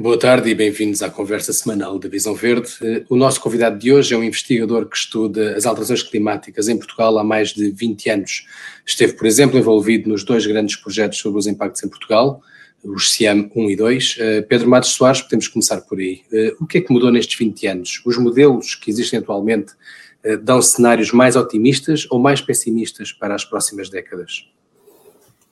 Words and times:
Boa 0.00 0.16
tarde 0.16 0.48
e 0.48 0.54
bem-vindos 0.54 1.02
à 1.02 1.10
conversa 1.10 1.52
semanal 1.52 1.98
da 1.98 2.08
Visão 2.08 2.32
Verde. 2.32 2.70
O 3.08 3.16
nosso 3.16 3.40
convidado 3.40 3.76
de 3.80 3.92
hoje 3.92 4.14
é 4.14 4.16
um 4.16 4.22
investigador 4.22 4.86
que 4.86 4.96
estuda 4.96 5.56
as 5.56 5.66
alterações 5.66 6.04
climáticas 6.04 6.68
em 6.68 6.76
Portugal 6.76 7.18
há 7.18 7.24
mais 7.24 7.48
de 7.48 7.72
20 7.72 8.08
anos. 8.10 8.46
Esteve, 8.86 9.14
por 9.14 9.26
exemplo, 9.26 9.58
envolvido 9.58 10.08
nos 10.08 10.22
dois 10.22 10.46
grandes 10.46 10.76
projetos 10.76 11.18
sobre 11.18 11.40
os 11.40 11.48
impactos 11.48 11.82
em 11.82 11.88
Portugal, 11.88 12.40
os 12.84 13.10
CIAM 13.10 13.50
1 13.56 13.70
e 13.70 13.74
2. 13.74 14.16
Eh, 14.20 14.42
Pedro 14.42 14.70
Matos 14.70 14.90
Soares, 14.90 15.20
podemos 15.20 15.48
começar 15.48 15.80
por 15.80 15.98
aí. 15.98 16.22
Eh, 16.32 16.54
o 16.60 16.66
que 16.66 16.78
é 16.78 16.80
que 16.80 16.92
mudou 16.92 17.10
nestes 17.10 17.36
20 17.36 17.66
anos? 17.66 18.00
Os 18.06 18.16
modelos 18.16 18.76
que 18.76 18.92
existem 18.92 19.18
atualmente 19.18 19.72
eh, 20.22 20.36
dão 20.36 20.62
cenários 20.62 21.10
mais 21.10 21.34
otimistas 21.34 22.06
ou 22.08 22.20
mais 22.20 22.40
pessimistas 22.40 23.10
para 23.10 23.34
as 23.34 23.44
próximas 23.44 23.90
décadas? 23.90 24.48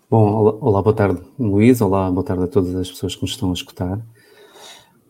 Bom, 0.09 0.57
olá, 0.61 0.81
boa 0.81 0.95
tarde, 0.95 1.21
Luís. 1.37 1.81
Olá, 1.81 2.09
boa 2.13 2.23
tarde 2.23 2.45
a 2.45 2.47
todas 2.47 2.77
as 2.77 2.89
pessoas 2.89 3.17
que 3.17 3.23
nos 3.23 3.33
estão 3.33 3.51
a 3.51 3.55
escutar. 3.55 4.01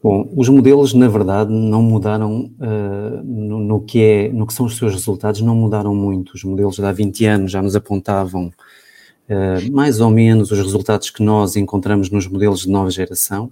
Bom, 0.07 0.33
os 0.37 0.49
modelos, 0.49 0.95
na 0.95 1.09
verdade, 1.09 1.51
não 1.53 1.83
mudaram 1.83 2.49
uh, 2.61 3.25
no, 3.25 3.59
no, 3.59 3.81
que 3.81 4.01
é, 4.01 4.29
no 4.29 4.47
que 4.47 4.55
são 4.55 4.67
os 4.67 4.77
seus 4.77 4.93
resultados, 4.93 5.41
não 5.41 5.57
mudaram 5.57 5.97
muito. 5.97 6.35
Os 6.35 6.45
modelos 6.45 6.77
de 6.77 6.85
há 6.85 6.93
20 6.93 7.25
anos 7.27 7.51
já 7.51 7.61
nos 7.61 7.75
apontavam 7.75 8.47
uh, 8.47 9.73
mais 9.73 9.99
ou 9.99 10.09
menos 10.09 10.53
os 10.53 10.59
resultados 10.59 11.11
que 11.11 11.25
nós 11.25 11.57
encontramos 11.57 12.09
nos 12.09 12.29
modelos 12.29 12.61
de 12.61 12.71
nova 12.71 12.89
geração. 12.89 13.51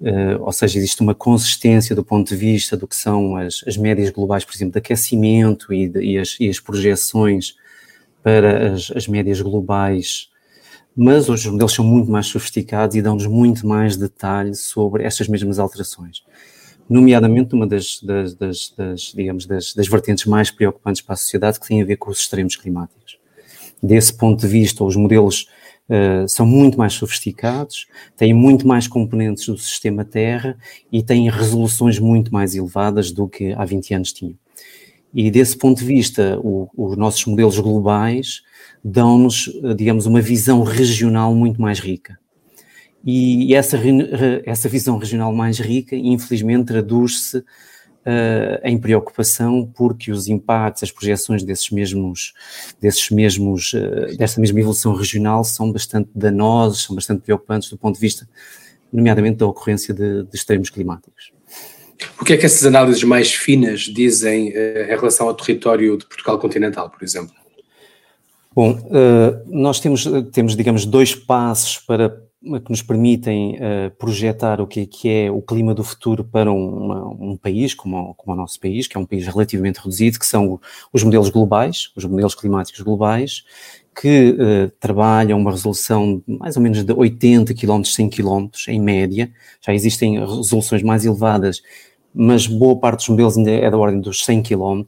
Uh, 0.00 0.40
ou 0.40 0.52
seja, 0.52 0.78
existe 0.78 1.02
uma 1.02 1.14
consistência 1.14 1.94
do 1.94 2.02
ponto 2.02 2.30
de 2.30 2.34
vista 2.34 2.74
do 2.74 2.88
que 2.88 2.96
são 2.96 3.36
as, 3.36 3.62
as 3.66 3.76
médias 3.76 4.08
globais, 4.08 4.46
por 4.46 4.54
exemplo, 4.54 4.72
de 4.72 4.78
aquecimento 4.78 5.70
e, 5.70 5.86
de, 5.86 6.00
e, 6.00 6.18
as, 6.18 6.34
e 6.40 6.48
as, 6.48 6.58
projeções 6.58 7.56
para 8.22 8.72
as, 8.72 8.90
as 8.96 9.06
médias 9.06 9.42
globais 9.42 10.30
mas 11.00 11.28
os 11.28 11.46
modelos 11.46 11.74
são 11.74 11.84
muito 11.84 12.10
mais 12.10 12.26
sofisticados 12.26 12.96
e 12.96 13.00
dão-nos 13.00 13.24
muito 13.24 13.64
mais 13.64 13.96
detalhe 13.96 14.52
sobre 14.56 15.04
estas 15.04 15.28
mesmas 15.28 15.60
alterações. 15.60 16.24
Nomeadamente 16.90 17.54
uma 17.54 17.68
das, 17.68 18.00
das, 18.02 18.34
das, 18.34 18.74
das 18.76 19.12
digamos, 19.14 19.46
das, 19.46 19.72
das 19.74 19.86
vertentes 19.86 20.24
mais 20.24 20.50
preocupantes 20.50 21.00
para 21.00 21.12
a 21.12 21.16
sociedade 21.16 21.60
que 21.60 21.68
tem 21.68 21.80
a 21.80 21.84
ver 21.84 21.98
com 21.98 22.10
os 22.10 22.18
extremos 22.18 22.56
climáticos. 22.56 23.16
Desse 23.80 24.12
ponto 24.12 24.40
de 24.40 24.48
vista, 24.48 24.82
os 24.82 24.96
modelos 24.96 25.48
uh, 25.88 26.28
são 26.28 26.44
muito 26.44 26.76
mais 26.76 26.94
sofisticados, 26.94 27.86
têm 28.16 28.34
muito 28.34 28.66
mais 28.66 28.88
componentes 28.88 29.46
do 29.46 29.56
sistema 29.56 30.04
Terra 30.04 30.58
e 30.90 31.00
têm 31.00 31.30
resoluções 31.30 32.00
muito 32.00 32.32
mais 32.32 32.56
elevadas 32.56 33.12
do 33.12 33.28
que 33.28 33.52
há 33.52 33.64
20 33.64 33.94
anos 33.94 34.12
tinham. 34.12 34.34
E 35.14 35.30
desse 35.30 35.56
ponto 35.56 35.78
de 35.78 35.84
vista, 35.84 36.40
o, 36.42 36.68
os 36.76 36.96
nossos 36.96 37.24
modelos 37.24 37.56
globais 37.60 38.42
dão-nos, 38.88 39.50
digamos, 39.76 40.06
uma 40.06 40.20
visão 40.20 40.62
regional 40.62 41.34
muito 41.34 41.60
mais 41.60 41.78
rica. 41.78 42.18
E 43.04 43.54
essa, 43.54 43.78
essa 44.44 44.68
visão 44.68 44.98
regional 44.98 45.32
mais 45.32 45.58
rica, 45.58 45.94
infelizmente, 45.94 46.66
traduz-se 46.66 47.38
uh, 47.38 47.44
em 48.64 48.76
preocupação 48.78 49.70
porque 49.74 50.10
os 50.10 50.26
impactos, 50.26 50.82
as 50.82 50.90
projeções 50.90 51.42
desses 51.42 51.70
mesmos, 51.70 52.34
desses 52.80 53.08
mesmos, 53.10 53.72
uh, 53.72 54.16
dessa 54.16 54.40
mesma 54.40 54.58
evolução 54.58 54.94
regional 54.94 55.44
são 55.44 55.70
bastante 55.70 56.10
danosos, 56.14 56.84
são 56.84 56.96
bastante 56.96 57.22
preocupantes 57.22 57.70
do 57.70 57.78
ponto 57.78 57.94
de 57.94 58.00
vista, 58.00 58.28
nomeadamente, 58.92 59.38
da 59.38 59.46
ocorrência 59.46 59.94
de, 59.94 60.24
de 60.24 60.34
extremos 60.34 60.70
climáticos. 60.70 61.32
O 62.20 62.24
que 62.24 62.32
é 62.32 62.36
que 62.36 62.46
essas 62.46 62.64
análises 62.64 63.02
mais 63.04 63.32
finas 63.32 63.82
dizem 63.82 64.50
uh, 64.50 64.82
em 64.84 64.96
relação 64.96 65.28
ao 65.28 65.34
território 65.34 65.96
de 65.96 66.04
Portugal 66.06 66.38
continental, 66.38 66.90
por 66.90 67.02
exemplo? 67.02 67.34
Bom, 68.54 68.72
uh, 68.72 69.42
nós 69.46 69.80
temos, 69.80 70.04
temos, 70.32 70.56
digamos, 70.56 70.84
dois 70.84 71.14
passos 71.14 71.78
para 71.78 72.10
que 72.64 72.70
nos 72.70 72.82
permitem 72.82 73.58
projetar 73.98 74.60
o 74.60 74.66
que 74.66 74.80
é, 74.82 74.86
que 74.86 75.08
é, 75.08 75.30
o 75.30 75.42
clima 75.42 75.74
do 75.74 75.82
futuro 75.82 76.22
para 76.22 76.52
um, 76.52 77.32
um 77.32 77.36
país 77.36 77.74
como, 77.74 78.14
como, 78.14 78.32
o 78.32 78.36
nosso 78.36 78.60
país, 78.60 78.86
que 78.86 78.96
é 78.96 79.00
um 79.00 79.04
país 79.04 79.26
relativamente 79.26 79.78
reduzido, 79.78 80.20
que 80.20 80.24
são 80.24 80.60
os 80.92 81.02
modelos 81.02 81.30
globais, 81.30 81.90
os 81.96 82.04
modelos 82.04 82.36
climáticos 82.36 82.80
globais, 82.80 83.42
que 84.00 84.30
uh, 84.30 84.70
trabalham 84.78 85.38
uma 85.38 85.50
resolução 85.50 86.22
de 86.26 86.38
mais 86.38 86.56
ou 86.56 86.62
menos 86.62 86.84
de 86.84 86.92
80 86.92 87.52
km, 87.52 87.82
100 87.84 88.10
km 88.10 88.48
em 88.68 88.80
média. 88.80 89.30
Já 89.60 89.74
existem 89.74 90.20
resoluções 90.20 90.84
mais 90.84 91.04
elevadas, 91.04 91.60
mas 92.14 92.46
boa 92.46 92.78
parte 92.78 92.98
dos 92.98 93.08
modelos 93.08 93.36
ainda 93.36 93.50
é 93.50 93.68
da 93.68 93.76
ordem 93.76 94.00
dos 94.00 94.24
100 94.24 94.42
km. 94.44 94.84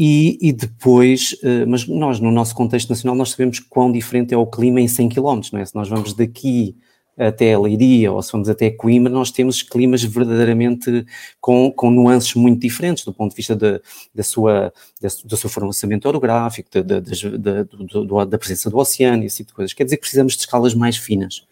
E, 0.00 0.38
e, 0.40 0.52
depois, 0.52 1.32
uh, 1.42 1.66
mas 1.66 1.88
nós, 1.88 2.20
no 2.20 2.30
nosso 2.30 2.54
contexto 2.54 2.88
nacional, 2.88 3.16
nós 3.16 3.30
sabemos 3.30 3.58
quão 3.58 3.90
diferente 3.90 4.32
é 4.32 4.36
o 4.36 4.46
clima 4.46 4.80
em 4.80 4.86
100 4.86 5.08
km, 5.08 5.40
não 5.52 5.58
é? 5.58 5.64
Se 5.64 5.74
nós 5.74 5.88
vamos 5.88 6.14
daqui 6.14 6.76
até 7.16 7.58
Leiria 7.58 8.12
ou 8.12 8.22
se 8.22 8.30
vamos 8.30 8.48
até 8.48 8.70
Coimbra, 8.70 9.12
nós 9.12 9.32
temos 9.32 9.60
climas 9.60 10.04
verdadeiramente 10.04 11.04
com, 11.40 11.72
com 11.72 11.90
nuances 11.90 12.32
muito 12.34 12.60
diferentes 12.60 13.04
do 13.04 13.12
ponto 13.12 13.30
de 13.32 13.36
vista 13.36 13.56
da, 13.56 14.22
sua, 14.22 14.72
da, 15.02 15.08
do 15.24 15.36
seu 15.36 15.50
fornecimento 15.50 16.06
orográfico, 16.06 16.70
da, 16.70 17.00
da, 17.00 18.24
da, 18.24 18.38
presença 18.38 18.70
do 18.70 18.78
oceano 18.78 19.24
e 19.24 19.26
tipo 19.26 19.48
de 19.48 19.54
coisas. 19.54 19.72
Quer 19.72 19.82
dizer 19.82 19.96
que 19.96 20.02
precisamos 20.02 20.34
de 20.34 20.40
escalas 20.40 20.74
mais 20.74 20.96
finas. 20.96 21.44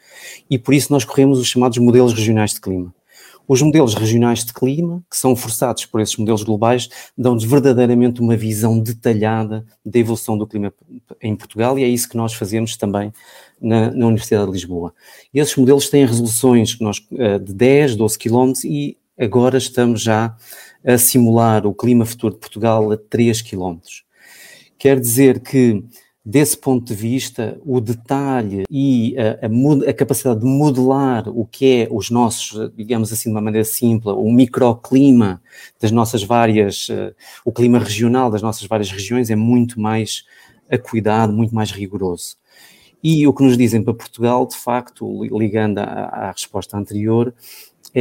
E 0.49 0.57
por 0.57 0.73
isso 0.73 0.93
nós 0.93 1.05
corremos 1.05 1.41
os 1.41 1.49
chamados 1.49 1.79
modelos 1.79 2.15
regionais 2.15 2.55
de 2.55 2.61
clima. 2.61 2.95
Os 3.49 3.63
modelos 3.63 3.95
regionais 3.95 4.45
de 4.45 4.53
clima, 4.53 5.05
que 5.09 5.17
são 5.17 5.37
forçados 5.37 5.87
por 5.87 6.01
esses 6.01 6.17
modelos 6.17 6.43
globais, 6.43 6.89
dão-nos 7.17 7.45
verdadeiramente 7.45 8.21
uma 8.21 8.37
visão 8.37 8.79
detalhada 8.79 9.65
da 9.85 9.99
evolução 9.99 10.37
do 10.37 10.47
clima 10.47 10.73
em 11.21 11.37
Portugal 11.37 11.79
e 11.79 11.85
é 11.85 11.89
isso 11.89 12.09
que 12.09 12.17
nós 12.17 12.35
fazemos 12.35 12.77
também 12.77 13.13
na, 13.61 13.91
na 13.93 14.07
Universidade 14.07 14.47
de 14.47 14.53
Lisboa. 14.53 14.93
E 15.33 15.39
esses 15.39 15.55
modelos 15.57 15.89
têm 15.89 16.05
resoluções 16.05 16.79
nós, 16.81 17.01
eh, 17.13 17.39
de 17.39 17.55
10, 17.55 17.97
12 17.97 18.19
km 18.19 18.53
e 18.65 18.97
agora 19.19 19.59
estamos 19.59 20.03
já 20.03 20.37
a 20.85 20.99
simular 20.99 21.67
o 21.67 21.75
clima 21.75 22.05
futuro 22.05 22.35
de 22.35 22.41
Portugal 22.41 22.91
a 22.91 22.97
3 22.97 23.43
km. 23.43 23.79
Quer 24.79 25.01
dizer 25.01 25.41
que 25.41 25.85
desse 26.29 26.59
ponto 26.59 26.85
de 26.85 26.93
vista, 26.93 27.57
o 27.65 27.81
detalhe 27.81 28.65
e 28.69 29.15
a, 29.17 29.47
a, 29.47 29.91
a, 29.91 29.95
capacidade 29.95 30.41
de 30.41 30.47
modelar 30.47 31.29
o 31.29 31.47
que 31.47 31.83
é 31.83 31.89
os 31.89 32.11
nossos, 32.11 32.69
digamos 32.77 33.13
assim, 33.13 33.31
de 33.31 33.37
uma 33.37 33.41
maneira 33.41 33.65
simples, 33.65 34.13
o 34.13 34.33
microclima 34.33 35.41
das 35.81 35.93
nossas 35.93 36.25
várias, 36.25 36.89
uh, 36.89 37.15
o 37.45 37.53
clima 37.53 37.79
regional 37.79 38.29
das 38.29 38.43
nossas 38.43 38.67
várias 38.67 38.91
regiões 38.91 39.31
é 39.31 39.37
muito 39.37 39.81
mais 39.81 40.25
acuidado, 40.69 41.33
muito 41.33 41.55
mais 41.55 41.71
rigoroso. 41.71 42.35
E 43.05 43.25
o 43.25 43.33
que 43.33 43.45
nos 43.45 43.57
dizem 43.57 43.81
para 43.81 43.95
Portugal, 43.95 44.45
de 44.47 44.57
facto, 44.57 45.25
ligando 45.39 45.79
à, 45.79 45.85
à 45.85 46.33
resposta 46.33 46.77
anterior, 46.77 47.33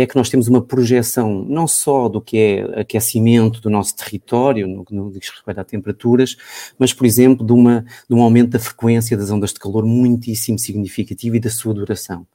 é 0.02 0.06
que 0.06 0.16
nós 0.18 0.30
temos 0.30 0.50
uma 0.50 0.62
projeção 0.62 1.46
não 1.48 1.66
só 1.66 2.10
do 2.10 2.20
que 2.20 2.38
é 2.38 2.82
aquecimento 2.82 3.62
do 3.62 3.70
nosso 3.70 3.96
território, 3.96 4.68
no 4.68 4.84
que 4.84 4.94
diz 5.18 5.30
respeito 5.30 5.62
a 5.62 5.64
temperaturas, 5.64 6.36
mas, 6.78 6.92
por 6.92 7.06
exemplo, 7.06 7.46
de, 7.46 7.54
uma, 7.54 7.86
de 8.10 8.14
um 8.14 8.22
aumento 8.22 8.50
da 8.50 8.60
frequência 8.60 9.16
das 9.16 9.32
ondas 9.32 9.54
de 9.54 9.60
calor 9.60 9.86
muitíssimo 9.86 10.60
significativo 10.60 11.38
e 11.38 11.40
da 11.40 11.50
sua 11.50 11.74
duração. 11.74 12.28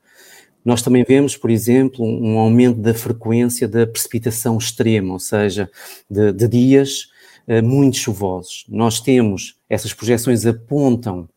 Nós 0.64 0.80
também 0.80 1.04
vemos, 1.04 1.36
por 1.36 1.50
exemplo, 1.50 2.02
um 2.02 2.38
aumento 2.38 2.78
da 2.80 2.94
frequência 2.94 3.68
da 3.68 3.86
precipitação 3.86 4.56
extrema, 4.56 5.12
ou 5.12 5.18
seja, 5.18 5.70
de, 6.08 6.32
de 6.32 6.48
dias 6.48 7.08
uh, 7.46 7.62
muito 7.62 7.98
chuvosos. 7.98 8.64
Nós 8.70 9.00
temos, 9.00 9.56
essas 9.68 9.92
projeções 9.92 10.46
apontam, 10.46 11.28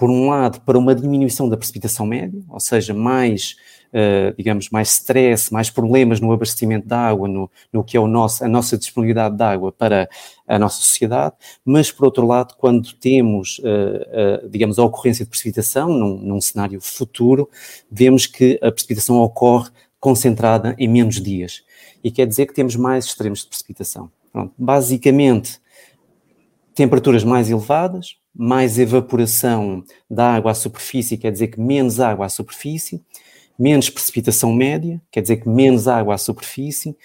por 0.00 0.10
um 0.10 0.30
lado, 0.30 0.62
para 0.62 0.78
uma 0.78 0.94
diminuição 0.94 1.46
da 1.46 1.58
precipitação 1.58 2.06
média, 2.06 2.40
ou 2.48 2.58
seja, 2.58 2.94
mais 2.94 3.54
uh, 3.90 4.34
digamos, 4.34 4.70
mais 4.70 4.92
stress, 4.92 5.52
mais 5.52 5.68
problemas 5.68 6.22
no 6.22 6.32
abastecimento 6.32 6.88
de 6.88 6.94
água, 6.94 7.28
no, 7.28 7.50
no 7.70 7.84
que 7.84 7.98
é 7.98 8.00
o 8.00 8.06
nosso, 8.06 8.42
a 8.42 8.48
nossa 8.48 8.78
disponibilidade 8.78 9.36
de 9.36 9.42
água 9.42 9.70
para 9.70 10.08
a 10.48 10.58
nossa 10.58 10.80
sociedade, 10.80 11.34
mas 11.62 11.92
por 11.92 12.06
outro 12.06 12.26
lado, 12.26 12.54
quando 12.56 12.94
temos, 12.94 13.58
uh, 13.58 14.46
uh, 14.46 14.48
digamos, 14.48 14.78
a 14.78 14.84
ocorrência 14.84 15.22
de 15.22 15.28
precipitação 15.28 15.90
num, 15.90 16.16
num 16.16 16.40
cenário 16.40 16.80
futuro, 16.80 17.46
vemos 17.90 18.24
que 18.24 18.58
a 18.62 18.72
precipitação 18.72 19.18
ocorre 19.18 19.68
concentrada 19.98 20.74
em 20.78 20.88
menos 20.88 21.20
dias. 21.20 21.62
E 22.02 22.10
quer 22.10 22.26
dizer 22.26 22.46
que 22.46 22.54
temos 22.54 22.74
mais 22.74 23.04
extremos 23.04 23.40
de 23.40 23.48
precipitação. 23.48 24.10
Pronto, 24.32 24.54
basicamente, 24.56 25.60
temperaturas 26.74 27.22
mais 27.22 27.50
elevadas, 27.50 28.16
mais 28.40 28.78
evaporação 28.78 29.84
da 30.10 30.32
água 30.34 30.52
à 30.52 30.54
superfície, 30.54 31.18
quer 31.18 31.30
dizer 31.30 31.48
que 31.48 31.60
menos 31.60 32.00
água 32.00 32.24
à 32.24 32.28
superfície, 32.30 33.04
menos 33.58 33.90
precipitação 33.90 34.50
média, 34.50 34.98
quer 35.10 35.20
dizer 35.20 35.36
que 35.36 35.48
menos 35.48 35.86
água 35.86 36.14
à 36.14 36.18
superfície, 36.18 36.96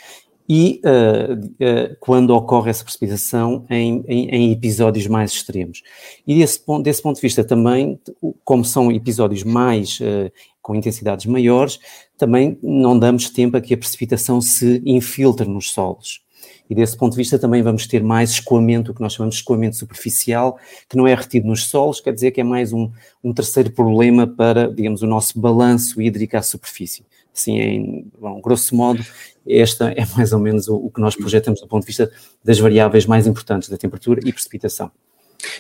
e 0.47 0.79
uh, 0.85 1.33
uh, 1.33 1.97
quando 1.99 2.29
ocorre 2.29 2.69
essa 2.69 2.85
precipitação 2.85 3.65
em, 3.69 4.01
em, 4.07 4.29
em, 4.29 4.51
episódios 4.53 5.07
mais 5.07 5.31
extremos. 5.31 5.81
E 6.25 6.35
desse 6.35 6.59
ponto, 6.59 6.83
desse 6.83 7.01
ponto 7.01 7.15
de 7.15 7.21
vista 7.21 7.43
também, 7.43 7.99
como 8.45 8.63
são 8.63 8.89
episódios 8.89 9.43
mais, 9.43 9.99
uh, 9.99 10.31
com 10.61 10.73
intensidades 10.73 11.25
maiores, 11.25 11.79
também 12.17 12.57
não 12.63 12.97
damos 12.97 13.29
tempo 13.29 13.57
a 13.57 13.61
que 13.61 13.73
a 13.73 13.77
precipitação 13.77 14.39
se 14.39 14.81
infiltre 14.85 15.49
nos 15.49 15.71
solos 15.71 16.25
e 16.69 16.75
desse 16.75 16.97
ponto 16.97 17.12
de 17.12 17.17
vista 17.17 17.38
também 17.38 17.62
vamos 17.62 17.88
ter 17.88 18.03
mais 18.03 18.31
escoamento, 18.31 18.91
o 18.91 18.95
que 18.95 19.01
nós 19.01 19.13
chamamos 19.13 19.35
de 19.35 19.41
escoamento 19.41 19.75
superficial, 19.75 20.57
que 20.89 20.97
não 20.97 21.07
é 21.07 21.13
retido 21.13 21.47
nos 21.47 21.67
solos, 21.67 22.00
quer 22.00 22.13
dizer 22.13 22.31
que 22.31 22.41
é 22.41 22.44
mais 22.44 22.73
um, 22.73 22.91
um 23.23 23.33
terceiro 23.33 23.71
problema 23.71 24.25
para, 24.25 24.67
digamos, 24.67 25.01
o 25.01 25.07
nosso 25.07 25.39
balanço 25.39 26.01
hídrico 26.01 26.38
à 26.38 26.41
superfície. 26.41 27.06
Assim, 27.33 27.59
em 27.59 28.12
bom, 28.19 28.39
grosso 28.39 28.75
modo, 28.75 29.06
esta 29.47 29.91
é 29.91 30.06
mais 30.15 30.31
ou 30.31 30.39
menos 30.39 30.67
o, 30.67 30.75
o 30.75 30.89
que 30.89 31.01
nós 31.01 31.15
projetamos 31.15 31.62
do 31.62 31.67
ponto 31.67 31.81
de 31.81 31.88
vista 31.88 32.12
das 32.44 32.57
variáveis 32.57 33.06
mais 33.06 33.27
importantes 33.27 33.69
da 33.69 33.77
temperatura 33.77 34.21
e 34.25 34.31
precipitação. 34.31 34.89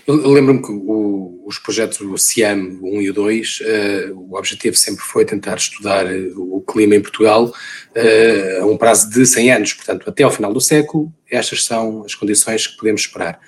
Eu, 0.05 0.21
eu 0.21 0.31
lembro-me 0.31 0.61
que 0.61 0.71
o, 0.71 1.43
os 1.45 1.59
projetos 1.59 1.99
do 1.99 2.17
CIAM 2.17 2.79
1 2.81 3.01
e 3.01 3.09
o 3.09 3.13
2, 3.13 3.59
uh, 3.59 3.63
eh, 3.63 4.11
o 4.13 4.35
objetivo 4.35 4.75
sempre 4.75 5.03
foi 5.03 5.25
tentar 5.25 5.55
estudar 5.55 6.05
uh, 6.05 6.55
o 6.55 6.61
clima 6.61 6.95
em 6.95 7.01
Portugal 7.01 7.45
uh, 7.45 8.63
a 8.63 8.65
um 8.65 8.77
prazo 8.77 9.09
de 9.09 9.25
100 9.25 9.51
anos, 9.51 9.73
portanto, 9.73 10.09
até 10.09 10.23
ao 10.23 10.31
final 10.31 10.51
do 10.51 10.59
século, 10.61 11.13
estas 11.29 11.63
são 11.63 12.03
as 12.03 12.15
condições 12.15 12.67
que 12.67 12.77
podemos 12.77 13.01
esperar. 13.01 13.39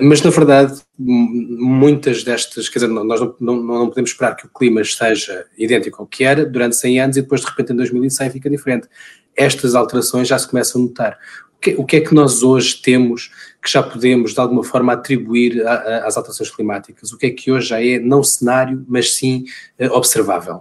mas, 0.00 0.22
na 0.22 0.30
verdade, 0.30 0.80
muitas 0.96 2.22
destas, 2.22 2.68
quer 2.68 2.78
dizer, 2.78 2.92
nós 2.92 3.20
não, 3.20 3.34
não, 3.40 3.62
não, 3.62 3.88
podemos 3.88 4.10
esperar 4.10 4.36
que 4.36 4.46
o 4.46 4.48
clima 4.48 4.80
esteja 4.80 5.46
idêntico 5.58 6.00
ao 6.00 6.06
que 6.06 6.22
era 6.22 6.44
durante 6.44 6.76
100 6.76 7.00
anos 7.00 7.16
e 7.16 7.22
depois, 7.22 7.40
de 7.40 7.48
repente, 7.48 7.72
em 7.72 7.76
2100 7.76 8.30
fica 8.30 8.48
diferente. 8.48 8.88
Estas 9.36 9.74
alterações 9.74 10.28
já 10.28 10.38
se 10.38 10.48
começam 10.48 10.80
a 10.80 10.84
notar 10.84 11.18
que, 11.64 11.74
o 11.78 11.84
que 11.84 11.96
é 11.96 12.00
que 12.00 12.14
nós 12.14 12.42
hoje 12.42 12.80
temos 12.82 13.30
que 13.64 13.72
já 13.72 13.82
podemos, 13.82 14.34
de 14.34 14.40
alguma 14.40 14.62
forma, 14.62 14.92
atribuir 14.92 15.66
a, 15.66 15.72
a, 15.72 16.06
às 16.06 16.18
alterações 16.18 16.50
climáticas? 16.50 17.12
O 17.12 17.16
que 17.16 17.26
é 17.26 17.30
que 17.30 17.50
hoje 17.50 17.68
já 17.68 17.82
é, 17.82 17.98
não 17.98 18.22
cenário, 18.22 18.84
mas 18.86 19.14
sim 19.14 19.46
uh, 19.80 19.94
observável? 19.94 20.60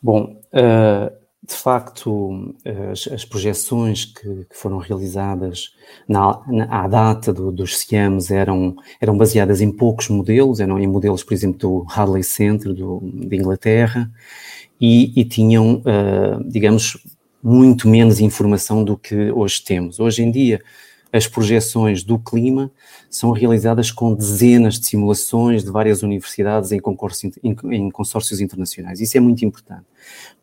Bom, 0.00 0.40
uh, 0.54 1.12
de 1.42 1.54
facto, 1.54 2.54
as, 2.92 3.08
as 3.08 3.24
projeções 3.24 4.04
que, 4.04 4.44
que, 4.44 4.56
foram 4.56 4.78
realizadas 4.78 5.74
na, 6.06 6.40
na, 6.46 6.84
à 6.84 6.86
data 6.86 7.32
do, 7.32 7.50
dos 7.50 7.76
CIAMs 7.78 8.30
eram, 8.30 8.76
eram 9.00 9.18
baseadas 9.18 9.60
em 9.60 9.72
poucos 9.72 10.08
modelos, 10.08 10.60
eram 10.60 10.78
em 10.78 10.86
modelos, 10.86 11.24
por 11.24 11.34
exemplo, 11.34 11.58
do 11.58 11.86
Hadley 11.90 12.22
Center, 12.22 12.72
do, 12.72 13.00
de 13.02 13.34
Inglaterra, 13.34 14.08
e, 14.80 15.20
e 15.20 15.24
tinham, 15.24 15.82
uh, 15.82 16.48
digamos, 16.48 17.04
muito 17.42 17.88
menos 17.88 18.20
informação 18.20 18.84
do 18.84 18.96
que 18.96 19.32
hoje 19.32 19.60
temos. 19.64 19.98
Hoje 19.98 20.22
em 20.22 20.30
dia, 20.30 20.62
as 21.12 21.26
projeções 21.26 22.04
do 22.04 22.18
clima 22.18 22.70
são 23.08 23.30
realizadas 23.32 23.90
com 23.90 24.14
dezenas 24.14 24.78
de 24.78 24.86
simulações 24.86 25.64
de 25.64 25.70
várias 25.70 26.02
universidades 26.02 26.70
em, 26.72 26.80
em, 27.70 27.90
consórcios 27.90 28.40
internacionais. 28.40 29.00
Isso 29.00 29.16
é 29.16 29.20
muito 29.20 29.44
importante, 29.44 29.84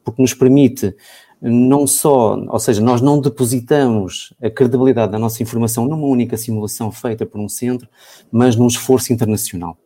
porque 0.03 0.21
nos 0.21 0.33
permite 0.33 0.95
não 1.39 1.85
só, 1.85 2.35
ou 2.35 2.59
seja, 2.59 2.81
nós 2.81 2.99
não 2.99 3.21
depositamos 3.21 4.33
a 4.41 4.49
credibilidade 4.49 5.11
da 5.11 5.19
nossa 5.19 5.43
informação 5.43 5.85
numa 5.85 6.07
única 6.07 6.35
simulação 6.35 6.91
feita 6.91 7.25
por 7.25 7.39
um 7.39 7.47
centro, 7.47 7.87
mas 8.31 8.55
num 8.55 8.67
esforço 8.67 9.13
internacional. 9.13 9.77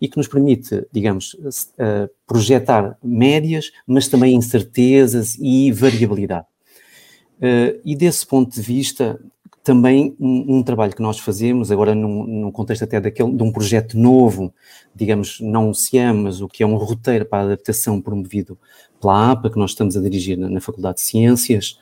E 0.00 0.08
que 0.08 0.16
nos 0.16 0.28
permite, 0.28 0.86
digamos, 0.92 1.36
eh, 1.78 2.08
projetar 2.26 2.96
médias, 3.02 3.72
mas 3.86 4.08
também 4.08 4.34
incertezas 4.34 5.36
e 5.40 5.72
variabilidade. 5.72 6.46
Uh, 7.40 7.80
e 7.86 7.96
desse 7.96 8.26
ponto 8.26 8.54
de 8.54 8.60
vista, 8.60 9.18
também 9.62 10.16
um, 10.18 10.56
um, 10.56 10.62
trabalho 10.62 10.94
que 10.94 11.02
nós 11.02 11.18
fazemos, 11.18 11.70
agora 11.70 11.94
num, 11.94 12.26
num, 12.26 12.50
contexto 12.50 12.84
até 12.84 13.00
daquele, 13.00 13.32
de 13.32 13.42
um 13.42 13.52
projeto 13.52 13.98
novo, 13.98 14.52
digamos, 14.94 15.38
não 15.40 15.74
se 15.74 15.98
mas 16.12 16.40
o 16.40 16.48
que 16.48 16.62
é 16.62 16.66
um 16.66 16.76
roteiro 16.76 17.26
para 17.26 17.44
adaptação 17.44 18.00
promovido 18.00 18.58
pela 19.00 19.32
APA, 19.32 19.50
que 19.50 19.58
nós 19.58 19.70
estamos 19.70 19.96
a 19.96 20.00
dirigir 20.00 20.38
na, 20.38 20.48
na 20.48 20.60
Faculdade 20.60 20.96
de 20.96 21.02
Ciências 21.02 21.78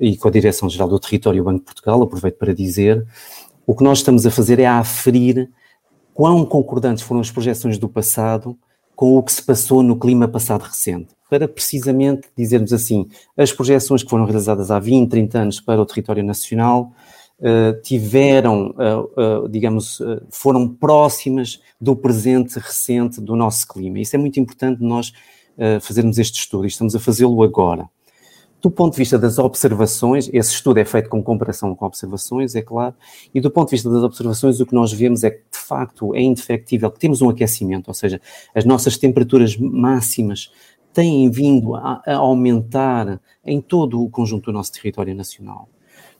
e 0.00 0.16
com 0.16 0.28
a 0.28 0.30
Direção-Geral 0.30 0.88
do 0.88 1.00
Território 1.00 1.42
Banco 1.42 1.60
de 1.60 1.64
Portugal, 1.64 2.02
aproveito 2.02 2.36
para 2.36 2.54
dizer, 2.54 3.06
o 3.66 3.74
que 3.74 3.82
nós 3.82 3.98
estamos 3.98 4.26
a 4.26 4.30
fazer 4.30 4.60
é 4.60 4.66
a 4.66 4.78
aferir 4.78 5.50
quão 6.12 6.44
concordantes 6.44 7.02
foram 7.02 7.20
as 7.20 7.30
projeções 7.30 7.78
do 7.78 7.88
passado 7.88 8.56
com 8.94 9.16
o 9.16 9.22
que 9.22 9.32
se 9.32 9.42
passou 9.42 9.82
no 9.82 9.98
clima 9.98 10.28
passado 10.28 10.62
recente 10.62 11.17
para 11.28 11.46
precisamente 11.46 12.28
dizermos 12.36 12.72
assim, 12.72 13.08
as 13.36 13.52
projeções 13.52 14.02
que 14.02 14.10
foram 14.10 14.24
realizadas 14.24 14.70
há 14.70 14.78
20, 14.78 15.10
30 15.10 15.38
anos 15.38 15.60
para 15.60 15.80
o 15.80 15.86
território 15.86 16.24
nacional 16.24 16.92
uh, 17.40 17.80
tiveram, 17.82 18.70
uh, 18.70 19.44
uh, 19.44 19.48
digamos, 19.48 20.00
foram 20.30 20.68
próximas 20.68 21.60
do 21.80 21.94
presente 21.94 22.58
recente 22.58 23.20
do 23.20 23.36
nosso 23.36 23.66
clima. 23.68 23.98
Isso 23.98 24.16
é 24.16 24.18
muito 24.18 24.38
importante 24.40 24.82
nós 24.82 25.12
fazermos 25.80 26.20
este 26.20 26.38
estudo 26.38 26.66
e 26.66 26.68
estamos 26.68 26.94
a 26.94 27.00
fazê-lo 27.00 27.42
agora. 27.42 27.88
Do 28.60 28.70
ponto 28.70 28.92
de 28.92 28.98
vista 28.98 29.16
das 29.16 29.38
observações, 29.38 30.28
esse 30.32 30.52
estudo 30.52 30.78
é 30.78 30.84
feito 30.84 31.08
com 31.08 31.22
comparação 31.22 31.74
com 31.76 31.86
observações, 31.86 32.56
é 32.56 32.62
claro, 32.62 32.94
e 33.32 33.40
do 33.40 33.50
ponto 33.50 33.68
de 33.68 33.76
vista 33.76 33.88
das 33.88 34.02
observações, 34.02 34.58
o 34.58 34.66
que 34.66 34.74
nós 34.74 34.92
vemos 34.92 35.22
é 35.22 35.30
que, 35.30 35.38
de 35.38 35.58
facto, 35.58 36.12
é 36.12 36.20
indefectível 36.20 36.90
que 36.90 36.98
temos 36.98 37.22
um 37.22 37.28
aquecimento, 37.28 37.86
ou 37.86 37.94
seja, 37.94 38.20
as 38.52 38.64
nossas 38.64 38.96
temperaturas 38.96 39.56
máximas 39.56 40.50
têm 40.92 41.30
vindo 41.30 41.74
a, 41.74 42.02
a 42.06 42.16
aumentar 42.16 43.20
em 43.44 43.60
todo 43.60 44.02
o 44.02 44.10
conjunto 44.10 44.46
do 44.46 44.52
nosso 44.52 44.72
território 44.72 45.14
nacional. 45.14 45.68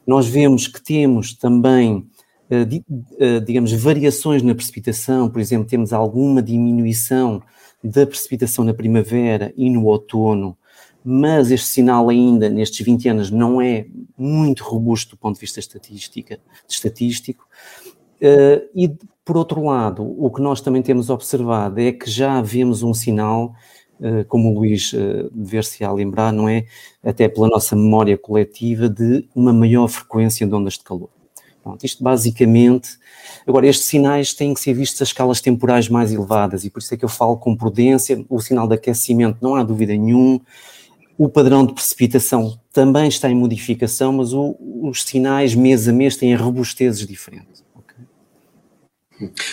Nós 0.07 0.27
vemos 0.27 0.67
que 0.67 0.83
temos 0.83 1.35
também 1.35 2.07
Uh, 2.51 3.43
digamos, 3.45 3.71
variações 3.75 4.43
na 4.43 4.55
precipitação, 4.55 5.29
por 5.29 5.39
exemplo, 5.39 5.69
temos 5.69 5.93
alguma 5.93 6.43
diminuição 6.43 7.43
da 7.85 8.07
precipitação 8.07 8.65
na 8.65 8.73
primavera 8.73 9.53
e 9.55 9.69
no 9.69 9.85
outono, 9.85 10.57
mas 11.05 11.51
este 11.51 11.67
sinal 11.67 12.09
ainda, 12.09 12.49
nestes 12.49 12.85
20 12.85 13.09
anos, 13.09 13.31
não 13.31 13.61
é 13.61 13.87
muito 14.17 14.65
robusto 14.65 15.11
do 15.11 15.19
ponto 15.19 15.35
de 15.35 15.41
vista 15.41 15.61
estatística, 15.61 16.41
estatístico. 16.69 17.47
Uh, 18.17 18.67
e, 18.75 18.97
por 19.25 19.37
outro 19.37 19.63
lado, 19.65 20.03
o 20.03 20.31
que 20.31 20.41
nós 20.41 20.61
também 20.61 20.83
temos 20.83 21.11
observado 21.11 21.79
é 21.81 21.93
que 21.93 22.11
já 22.11 22.41
vemos 22.41 22.83
um 22.83 22.95
sinal 22.95 23.55
eh, 23.55 23.88
como 24.29 24.51
o 24.51 24.55
Luís 24.59 24.93
eh, 24.95 25.29
dever-se-á 25.33 25.93
lembrar, 25.93 26.33
não 26.33 26.49
é? 26.49 26.65
Até 27.03 27.29
pela 27.29 27.49
nossa 27.49 27.75
memória 27.75 28.17
coletiva 28.17 28.89
de 28.89 29.29
uma 29.35 29.53
maior 29.53 29.89
frequência 29.89 30.47
de 30.47 30.55
ondas 30.55 30.75
de 30.75 30.85
calor. 30.85 31.11
Pronto, 31.63 31.85
isto 31.85 32.03
basicamente. 32.03 32.91
Agora, 33.47 33.67
estes 33.67 33.87
sinais 33.87 34.33
têm 34.33 34.55
que 34.55 34.61
ser 34.61 34.73
vistos 34.73 35.01
a 35.03 35.05
escalas 35.05 35.41
temporais 35.41 35.89
mais 35.89 36.13
elevadas 36.13 36.65
e 36.65 36.71
por 36.71 36.81
isso 36.81 36.95
é 36.95 36.97
que 36.97 37.05
eu 37.05 37.09
falo 37.09 37.37
com 37.37 37.57
prudência. 37.57 38.25
O 38.29 38.41
sinal 38.41 38.67
de 38.67 38.75
aquecimento, 38.75 39.39
não 39.43 39.55
há 39.55 39.63
dúvida 39.63 39.93
nenhum. 39.93 40.41
O 41.19 41.29
padrão 41.29 41.67
de 41.67 41.75
precipitação 41.75 42.59
também 42.73 43.09
está 43.09 43.29
em 43.29 43.35
modificação, 43.35 44.13
mas 44.13 44.33
o, 44.33 44.57
os 44.83 45.03
sinais 45.03 45.55
mês 45.55 45.89
a 45.89 45.93
mês 45.93 46.17
têm 46.17 46.35
robustezes 46.35 47.07
diferentes. 47.07 47.65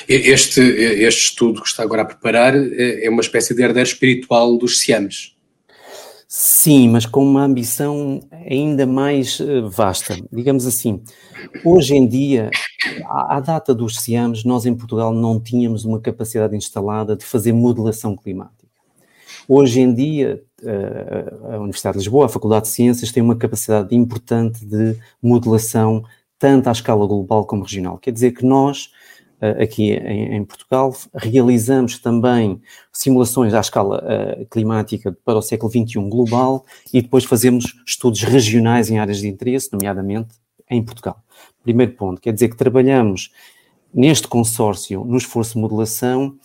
Este, 0.07 0.62
este 0.62 1.22
estudo 1.29 1.62
que 1.62 1.67
está 1.67 1.84
agora 1.84 2.03
a 2.03 2.05
preparar 2.05 2.55
é, 2.55 3.05
é 3.05 3.10
uma 3.10 3.22
espécie 3.22 3.55
de 3.55 3.63
herdeiro 3.63 3.88
espiritual 3.88 4.57
dos 4.57 4.79
Siames. 4.79 5.36
Sim, 6.27 6.89
mas 6.89 7.05
com 7.05 7.24
uma 7.24 7.43
ambição 7.43 8.19
ainda 8.31 8.86
mais 8.86 9.39
eh, 9.39 9.62
vasta. 9.62 10.17
Digamos 10.34 10.65
assim, 10.65 11.01
hoje 11.63 11.95
em 11.95 12.05
dia, 12.05 12.50
à 13.07 13.39
data 13.39 13.74
dos 13.74 13.98
Siames, 14.01 14.43
nós 14.43 14.65
em 14.65 14.75
Portugal 14.75 15.13
não 15.13 15.39
tínhamos 15.39 15.86
uma 15.86 16.00
capacidade 16.00 16.55
instalada 16.55 17.15
de 17.15 17.24
fazer 17.24 17.53
modelação 17.53 18.17
climática. 18.17 18.65
Hoje 19.48 19.79
em 19.79 19.93
dia, 19.93 20.43
eh, 20.63 21.34
a 21.53 21.57
Universidade 21.60 21.93
de 21.93 22.00
Lisboa, 22.00 22.25
a 22.25 22.29
Faculdade 22.29 22.65
de 22.65 22.72
Ciências, 22.72 23.12
tem 23.12 23.24
uma 23.24 23.38
capacidade 23.38 23.95
importante 23.95 24.65
de 24.65 24.98
modelação, 25.22 26.03
tanto 26.38 26.67
à 26.67 26.72
escala 26.72 27.07
global 27.07 27.45
como 27.45 27.63
regional. 27.63 27.98
Quer 27.98 28.12
dizer 28.12 28.31
que 28.31 28.43
nós 28.43 28.89
aqui 29.51 29.91
em, 29.91 30.35
em, 30.35 30.43
Portugal. 30.43 30.95
Realizamos 31.13 31.99
também 31.99 32.61
simulações 32.91 33.53
à 33.53 33.59
escala 33.59 34.03
uh, 34.03 34.45
climática 34.47 35.15
para 35.23 35.37
o 35.37 35.41
século 35.41 35.71
XXI 35.71 35.99
global 36.09 36.65
e 36.93 37.01
depois 37.01 37.23
fazemos 37.23 37.73
estudos 37.85 38.23
regionais 38.23 38.89
em 38.89 38.99
áreas 38.99 39.19
de 39.19 39.27
interesse, 39.27 39.69
nomeadamente 39.71 40.35
em 40.69 40.83
Portugal. 40.83 41.21
Primeiro 41.63 41.93
ponto, 41.93 42.21
quer 42.21 42.33
dizer 42.33 42.49
que 42.49 42.55
trabalhamos 42.55 43.31
neste 43.93 44.27
consórcio 44.27 45.05
no 45.05 45.17
esforço 45.17 45.53
de 45.53 45.59
modelação 45.59 46.37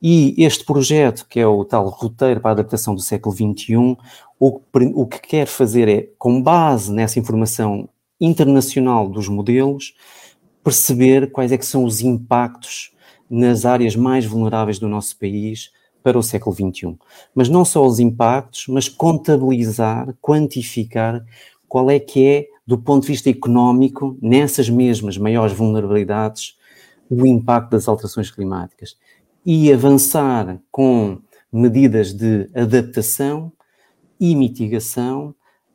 e 0.00 0.34
este 0.38 0.64
projeto, 0.64 1.26
que 1.28 1.38
é 1.38 1.46
o 1.46 1.64
tal 1.64 1.88
roteiro 1.88 2.40
para 2.40 2.50
a 2.50 2.54
adaptação 2.54 2.94
do 2.94 3.00
século 3.00 3.34
XXI, 3.34 3.96
o, 4.38 4.60
o 4.94 5.06
que 5.06 5.20
quer 5.20 5.46
fazer 5.46 5.88
é, 5.88 6.08
com 6.18 6.42
base 6.42 6.92
nessa 6.92 7.20
informação 7.20 7.88
internacional 8.20 9.08
dos 9.08 9.28
modelos, 9.28 9.94
perceber 10.62 11.30
quais 11.30 11.52
é 11.52 11.58
que 11.58 11.66
são 11.66 11.84
os 11.84 12.00
impactos 12.00 12.92
nas 13.28 13.64
áreas 13.64 13.96
mais 13.96 14.24
vulneráveis 14.24 14.78
do 14.78 14.88
nosso 14.88 15.18
país 15.18 15.72
para 16.02 16.18
o 16.18 16.22
século 16.22 16.54
XXI. 16.54 16.96
Mas 17.34 17.48
não 17.48 17.64
só 17.64 17.86
os 17.86 17.98
impactos, 17.98 18.66
mas 18.68 18.88
contabilizar, 18.88 20.14
quantificar 20.20 21.24
qual 21.68 21.90
é 21.90 21.98
que 21.98 22.26
é, 22.26 22.46
do 22.66 22.76
ponto 22.76 23.02
de 23.02 23.08
vista 23.08 23.30
económico, 23.30 24.16
nessas 24.20 24.68
mesmas 24.68 25.16
maiores 25.16 25.54
vulnerabilidades, 25.54 26.58
o 27.08 27.26
impacto 27.26 27.70
das 27.70 27.88
alterações 27.88 28.30
climáticas. 28.30 28.96
E 29.44 29.72
avançar 29.72 30.60
com 30.70 31.18
medidas 31.52 32.12
de 32.12 32.48
adaptação 32.54 33.52
e 34.18 34.34
mitigação 34.36 35.34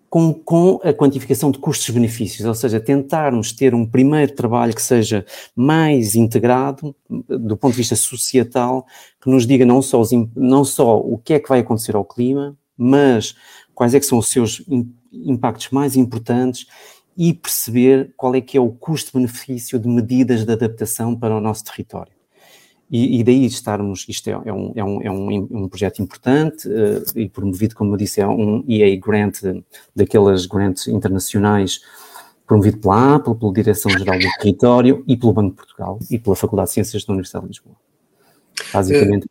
com, 0.10 0.34
com 0.34 0.80
a 0.84 0.94
quantificação 0.94 1.52
de 1.52 1.60
custos-benefícios, 1.60 2.48
ou 2.48 2.56
seja, 2.56 2.80
tentarmos 2.80 3.52
ter 3.52 3.74
um 3.74 3.86
primeiro 3.86 4.34
trabalho 4.34 4.74
que 4.74 4.82
seja 4.82 5.26
mais 5.56 6.16
integrado 6.16 6.96
do 7.10 7.58
ponto 7.58 7.72
de 7.74 7.78
vista 7.78 7.96
societal, 7.96 8.86
que 9.22 9.30
nos 9.30 9.46
diga 9.46 9.66
não 9.66 9.82
só, 9.82 10.00
os, 10.00 10.12
não 10.36 10.64
só 10.64 10.98
o 10.98 11.18
que 11.18 11.34
é 11.34 11.40
que 11.40 11.50
vai 11.50 11.60
acontecer 11.60 11.96
ao 11.96 12.06
clima, 12.06 12.58
mas 12.78 13.36
quais 13.74 13.94
é 13.94 14.00
que 14.00 14.06
são 14.06 14.18
os 14.18 14.28
seus 14.28 14.64
impactos 15.12 15.70
mais 15.72 15.96
importantes 15.96 16.68
e 17.18 17.34
perceber 17.34 18.14
qual 18.16 18.36
é 18.36 18.42
que 18.42 18.58
é 18.58 18.62
o 18.62 18.70
custo-benefício 18.70 19.80
de 19.80 19.88
medidas 19.88 20.46
de 20.46 20.52
adaptação 20.52 21.16
para 21.16 21.36
o 21.36 21.42
nosso 21.42 21.64
território. 21.64 22.16
E, 22.89 23.20
e, 23.20 23.24
daí 23.24 23.46
estarmos, 23.46 24.06
isto 24.08 24.29
é, 24.29 24.32
é, 24.32 24.53
um, 24.53 24.72
é, 24.74 24.84
um, 24.84 25.01
é 25.01 25.12
um, 25.12 25.48
um, 25.51 25.67
projeto 25.67 26.01
importante 26.01 26.70
uh, 26.70 27.03
e 27.20 27.27
promovido, 27.27 27.75
como 27.75 27.94
eu 27.94 27.98
disse, 27.98 28.22
é 28.22 28.27
um 28.27 28.63
EA 28.67 28.98
Grant, 28.98 29.39
daquelas 29.94 30.46
grants 30.46 30.88
internacionais, 30.88 31.82
promovido 32.46 32.77
pela 32.77 33.15
Apple, 33.15 33.36
pela 33.36 33.51
Direção-Geral 33.51 34.20
do 34.20 34.27
Território 34.39 35.03
e 35.06 35.17
pelo 35.17 35.34
Banco 35.34 35.50
de 35.50 35.56
Portugal 35.58 36.00
e 36.10 36.17
pela 36.17 36.36
Faculdade 36.36 36.70
de 36.70 36.75
Ciências 36.75 37.03
da 37.03 37.12
Universidade 37.12 37.46
de 37.46 37.50
Lisboa. 37.50 37.75
Basicamente 38.74 39.27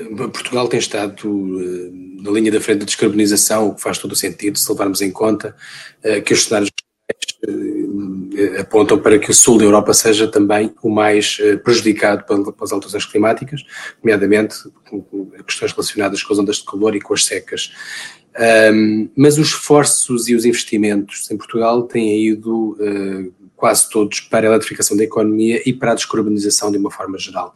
uh, 0.00 0.28
Portugal 0.28 0.68
tem 0.68 0.78
estado 0.78 1.26
uh, 1.30 2.22
na 2.22 2.30
linha 2.32 2.52
da 2.52 2.60
frente 2.60 2.80
da 2.80 2.84
descarbonização, 2.84 3.68
o 3.68 3.74
que 3.74 3.80
faz 3.80 3.96
todo 3.96 4.12
o 4.12 4.16
sentido 4.16 4.58
se 4.58 4.70
levarmos 4.70 5.00
em 5.00 5.10
conta 5.10 5.56
que 6.24 6.34
os 6.34 6.44
cenários 6.44 6.70
eh, 7.46 7.50
apontam 8.58 8.98
para 8.98 9.18
que 9.18 9.30
o 9.30 9.34
sul 9.34 9.58
da 9.58 9.64
Europa 9.64 9.92
seja 9.92 10.28
também 10.28 10.72
o 10.82 10.90
mais 10.90 11.38
eh, 11.40 11.56
prejudicado 11.56 12.24
pelas 12.24 12.72
alterações 12.72 13.04
climáticas, 13.04 13.64
nomeadamente 14.02 14.56
questões 15.46 15.72
relacionadas 15.72 16.22
com 16.22 16.32
as 16.32 16.38
ondas 16.38 16.56
de 16.56 16.64
calor 16.64 16.94
e 16.94 17.00
com 17.00 17.14
as 17.14 17.24
secas. 17.24 17.72
Um, 18.72 19.10
mas 19.14 19.36
os 19.36 19.48
esforços 19.48 20.26
e 20.28 20.34
os 20.34 20.46
investimentos 20.46 21.30
em 21.30 21.36
Portugal 21.36 21.82
têm 21.82 22.28
ido 22.28 22.72
uh, 22.80 23.32
quase 23.62 23.88
todos 23.88 24.18
para 24.18 24.44
a 24.44 24.50
eletrificação 24.50 24.96
da 24.96 25.04
economia 25.04 25.62
e 25.64 25.72
para 25.72 25.92
a 25.92 25.94
descarbonização 25.94 26.72
de 26.72 26.78
uma 26.78 26.90
forma 26.90 27.16
geral. 27.16 27.54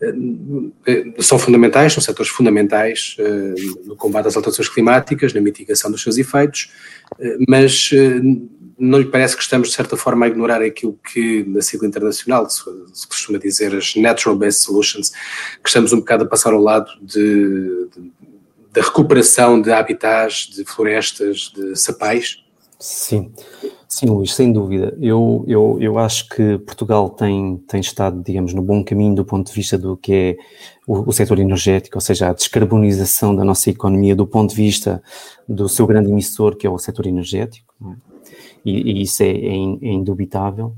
Uh, 0.00 0.72
são 1.20 1.40
fundamentais, 1.40 1.92
são 1.92 2.00
setores 2.00 2.30
fundamentais 2.30 3.16
uh, 3.18 3.84
no 3.84 3.96
combate 3.96 4.28
às 4.28 4.36
alterações 4.36 4.68
climáticas, 4.68 5.34
na 5.34 5.40
mitigação 5.40 5.90
dos 5.90 6.02
seus 6.04 6.18
efeitos, 6.18 6.70
mas 7.48 7.90
não 8.78 9.00
lhe 9.00 9.06
parece 9.06 9.36
que 9.36 9.42
estamos, 9.42 9.70
de 9.70 9.74
certa 9.74 9.96
forma, 9.96 10.24
a 10.24 10.28
ignorar 10.28 10.62
aquilo 10.62 10.96
que, 11.12 11.42
na 11.48 11.62
sigla 11.62 11.88
internacional, 11.88 12.48
se, 12.48 12.62
se 12.94 13.08
costuma 13.08 13.36
dizer 13.36 13.74
as 13.74 13.96
Natural-Based 13.96 14.62
Solutions, 14.62 15.10
que 15.10 15.68
estamos 15.68 15.92
um 15.92 15.98
bocado 15.98 16.22
a 16.22 16.28
passar 16.28 16.52
ao 16.52 16.62
lado 16.62 16.92
de, 17.02 17.88
de, 17.90 18.12
da 18.72 18.82
recuperação 18.82 19.60
de 19.60 19.72
habitats, 19.72 20.46
de 20.46 20.64
florestas, 20.64 21.52
de 21.52 21.74
sapais? 21.74 22.39
Sim, 22.80 23.30
sim, 23.86 24.06
Luís, 24.06 24.34
sem 24.34 24.52
dúvida. 24.52 24.96
Eu, 25.00 25.44
eu, 25.46 25.76
eu 25.80 25.98
acho 25.98 26.28
que 26.30 26.58
Portugal 26.58 27.10
tem, 27.10 27.58
tem 27.68 27.80
estado, 27.80 28.22
digamos, 28.22 28.54
no 28.54 28.62
bom 28.62 28.82
caminho 28.82 29.14
do 29.14 29.24
ponto 29.24 29.48
de 29.48 29.52
vista 29.52 29.76
do 29.76 29.96
que 29.96 30.12
é 30.12 30.36
o, 30.86 31.10
o 31.10 31.12
setor 31.12 31.38
energético, 31.38 31.98
ou 31.98 32.00
seja, 32.00 32.30
a 32.30 32.32
descarbonização 32.32 33.36
da 33.36 33.44
nossa 33.44 33.68
economia 33.68 34.16
do 34.16 34.26
ponto 34.26 34.50
de 34.50 34.56
vista 34.56 35.02
do 35.46 35.68
seu 35.68 35.86
grande 35.86 36.10
emissor, 36.10 36.56
que 36.56 36.66
é 36.66 36.70
o 36.70 36.78
setor 36.78 37.06
energético. 37.06 37.74
É? 37.86 38.10
e, 38.64 38.92
e 38.92 39.02
isso 39.02 39.22
é, 39.22 39.30
é, 39.30 39.54
é, 39.54 39.92
indubitável. 39.92 40.74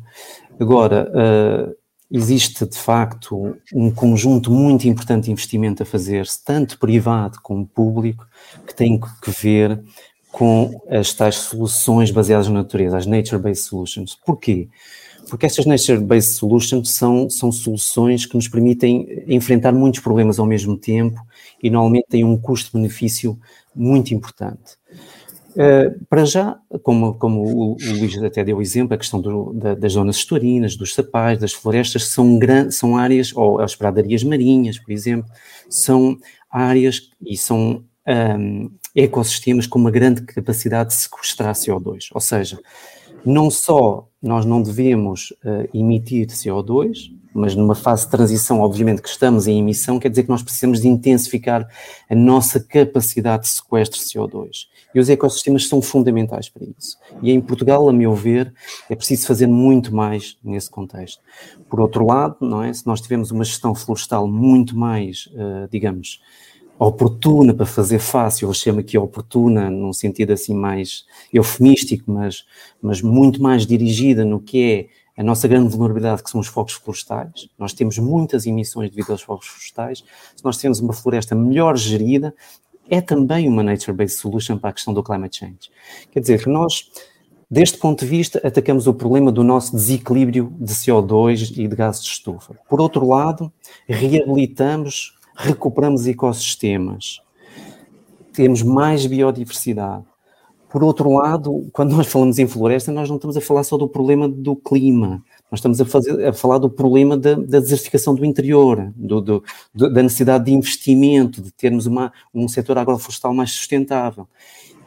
Agora, 0.60 1.10
uh, 1.10 1.74
existe 2.10 2.66
de 2.66 2.76
facto 2.76 3.56
um 3.74 3.90
conjunto 3.90 4.50
muito 4.50 4.86
importante 4.86 5.24
de 5.24 5.32
investimento 5.32 5.82
a 5.82 5.86
fazer-se, 5.86 6.44
tanto 6.44 6.78
privado 6.78 7.38
como 7.42 7.66
público, 7.66 8.26
que 8.66 8.74
tem 8.74 9.00
que 9.00 9.30
ver 9.30 9.82
com 10.32 10.80
as 10.88 11.12
tais 11.12 11.36
soluções 11.36 12.10
baseadas 12.10 12.48
na 12.48 12.54
natureza, 12.54 12.96
as 12.96 13.06
nature-based 13.06 13.68
solutions. 13.68 14.18
Porquê? 14.24 14.68
Porque 15.28 15.46
estas 15.46 15.66
nature-based 15.66 16.32
solutions 16.32 16.90
são, 16.90 17.28
são 17.28 17.52
soluções 17.52 18.26
que 18.26 18.34
nos 18.34 18.48
permitem 18.48 19.24
enfrentar 19.28 19.72
muitos 19.72 20.00
problemas 20.00 20.38
ao 20.38 20.46
mesmo 20.46 20.76
tempo 20.76 21.20
e 21.62 21.70
normalmente 21.70 22.06
têm 22.08 22.24
um 22.24 22.36
custo-benefício 22.36 23.38
muito 23.76 24.14
importante. 24.14 24.76
Uh, 25.50 26.02
para 26.08 26.24
já, 26.24 26.58
como, 26.82 27.12
como 27.14 27.42
o, 27.42 27.72
o, 27.72 27.98
Luís 27.98 28.16
até 28.22 28.42
deu 28.42 28.56
o 28.56 28.62
exemplo, 28.62 28.94
a 28.94 28.98
questão 28.98 29.20
do, 29.20 29.52
da, 29.52 29.74
das 29.74 29.92
zonas 29.92 30.16
estuarinas, 30.16 30.76
dos 30.76 30.94
sapais, 30.94 31.38
das 31.38 31.52
florestas, 31.52 32.08
são, 32.08 32.38
gran, 32.38 32.70
são 32.70 32.96
áreas, 32.96 33.36
ou 33.36 33.60
as 33.60 33.76
pradarias 33.76 34.24
marinhas, 34.24 34.78
por 34.78 34.90
exemplo, 34.92 35.30
são 35.68 36.16
áreas 36.50 37.10
e 37.20 37.36
são 37.36 37.84
um, 38.08 38.70
ecossistemas 38.94 39.66
com 39.66 39.78
uma 39.78 39.90
grande 39.90 40.22
capacidade 40.22 40.90
de 40.90 40.96
sequestrar 40.96 41.54
CO2. 41.54 42.08
Ou 42.12 42.20
seja, 42.20 42.58
não 43.24 43.50
só 43.50 44.08
nós 44.20 44.44
não 44.44 44.62
devemos 44.62 45.32
uh, 45.44 45.68
emitir 45.72 46.26
CO2, 46.26 47.10
mas 47.34 47.54
numa 47.54 47.74
fase 47.74 48.04
de 48.04 48.10
transição, 48.10 48.60
obviamente 48.60 49.00
que 49.00 49.08
estamos 49.08 49.46
em 49.46 49.58
emissão, 49.58 49.98
quer 49.98 50.10
dizer 50.10 50.24
que 50.24 50.28
nós 50.28 50.42
precisamos 50.42 50.80
de 50.80 50.88
intensificar 50.88 51.66
a 52.08 52.14
nossa 52.14 52.60
capacidade 52.60 53.44
de 53.44 53.48
sequestro 53.48 53.98
de 53.98 54.04
CO2. 54.04 54.66
E 54.94 55.00
os 55.00 55.08
ecossistemas 55.08 55.66
são 55.66 55.80
fundamentais 55.80 56.48
para 56.48 56.64
isso. 56.78 56.98
E 57.22 57.32
em 57.32 57.40
Portugal, 57.40 57.88
a 57.88 57.92
meu 57.92 58.14
ver, 58.14 58.52
é 58.90 58.94
preciso 58.94 59.26
fazer 59.26 59.46
muito 59.46 59.94
mais 59.94 60.36
nesse 60.44 60.70
contexto. 60.70 61.22
Por 61.70 61.80
outro 61.80 62.06
lado, 62.06 62.36
não 62.40 62.62
é? 62.62 62.72
Se 62.72 62.86
nós 62.86 63.00
tivermos 63.00 63.30
uma 63.30 63.44
gestão 63.44 63.74
florestal 63.74 64.28
muito 64.28 64.76
mais, 64.76 65.28
uh, 65.32 65.68
digamos, 65.70 66.20
oportuna 66.78 67.54
para 67.54 67.66
fazer 67.66 67.98
fácil, 67.98 68.48
eu 68.48 68.54
chamo 68.54 68.80
aqui 68.80 68.98
oportuna 68.98 69.70
num 69.70 69.92
sentido 69.92 70.32
assim 70.32 70.54
mais 70.54 71.04
eufemístico, 71.32 72.10
mas, 72.10 72.44
mas 72.80 73.00
muito 73.00 73.40
mais 73.40 73.66
dirigida 73.66 74.24
no 74.24 74.40
que 74.40 74.88
é 75.16 75.20
a 75.20 75.22
nossa 75.22 75.46
grande 75.46 75.68
vulnerabilidade, 75.68 76.22
que 76.22 76.30
são 76.30 76.40
os 76.40 76.46
focos 76.46 76.74
florestais. 76.74 77.48
Nós 77.58 77.72
temos 77.72 77.98
muitas 77.98 78.46
emissões 78.46 78.90
devido 78.90 79.10
aos 79.10 79.22
focos 79.22 79.46
florestais. 79.46 80.02
Se 80.34 80.44
nós 80.44 80.56
temos 80.56 80.80
uma 80.80 80.92
floresta 80.92 81.34
melhor 81.34 81.76
gerida, 81.76 82.34
é 82.88 83.00
também 83.00 83.48
uma 83.48 83.62
nature-based 83.62 84.18
solution 84.18 84.58
para 84.58 84.70
a 84.70 84.72
questão 84.72 84.92
do 84.92 85.02
climate 85.02 85.38
change. 85.38 85.70
Quer 86.10 86.20
dizer 86.20 86.42
que 86.42 86.48
nós, 86.48 86.90
deste 87.50 87.78
ponto 87.78 88.00
de 88.00 88.06
vista, 88.06 88.40
atacamos 88.44 88.86
o 88.86 88.94
problema 88.94 89.30
do 89.30 89.44
nosso 89.44 89.72
desequilíbrio 89.72 90.52
de 90.58 90.72
CO2 90.72 91.52
e 91.56 91.68
de 91.68 91.76
gases 91.76 92.02
de 92.02 92.10
estufa. 92.10 92.58
Por 92.68 92.80
outro 92.80 93.06
lado, 93.06 93.52
reabilitamos, 93.86 95.18
recuperamos 95.34 96.06
ecossistemas, 96.06 97.20
temos 98.32 98.62
mais 98.62 99.06
biodiversidade. 99.06 100.04
Por 100.70 100.82
outro 100.82 101.12
lado, 101.12 101.68
quando 101.70 101.94
nós 101.94 102.06
falamos 102.06 102.38
em 102.38 102.46
floresta, 102.46 102.90
nós 102.90 103.08
não 103.08 103.16
estamos 103.16 103.36
a 103.36 103.42
falar 103.42 103.62
só 103.62 103.76
do 103.76 103.86
problema 103.86 104.26
do 104.26 104.56
clima, 104.56 105.22
nós 105.50 105.58
estamos 105.58 105.78
a, 105.82 105.84
fazer, 105.84 106.26
a 106.26 106.32
falar 106.32 106.56
do 106.56 106.70
problema 106.70 107.14
da, 107.14 107.34
da 107.34 107.60
desertificação 107.60 108.14
do 108.14 108.24
interior, 108.24 108.90
do, 108.96 109.20
do, 109.20 109.44
da 109.74 110.02
necessidade 110.02 110.46
de 110.46 110.52
investimento, 110.52 111.42
de 111.42 111.52
termos 111.52 111.84
uma, 111.84 112.10
um 112.34 112.48
setor 112.48 112.78
agroflorestal 112.78 113.34
mais 113.34 113.52
sustentável. 113.52 114.26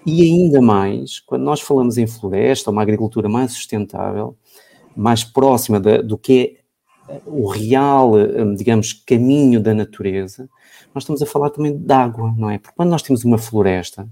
E 0.04 0.24
ainda 0.24 0.60
mais, 0.60 1.20
quando 1.20 1.44
nós 1.44 1.62
falamos 1.62 2.00
em 2.00 2.08
floresta, 2.08 2.72
uma 2.72 2.82
agricultura 2.82 3.30
mais 3.30 3.54
sustentável, 3.54 4.36
mais 4.96 5.24
próxima 5.24 5.80
da, 5.80 6.02
do 6.02 6.18
que 6.18 6.58
é 6.62 6.65
o 7.26 7.48
real, 7.48 8.14
digamos, 8.56 8.94
caminho 8.94 9.60
da 9.60 9.74
natureza, 9.74 10.50
nós 10.96 11.04
estamos 11.04 11.22
a 11.22 11.26
falar 11.26 11.50
também 11.50 11.78
de 11.78 11.94
água, 11.94 12.34
não 12.38 12.50
é? 12.50 12.58
Porque 12.58 12.74
quando 12.74 12.90
nós 12.90 13.02
temos 13.02 13.26
uma 13.26 13.38
floresta, 13.38 14.08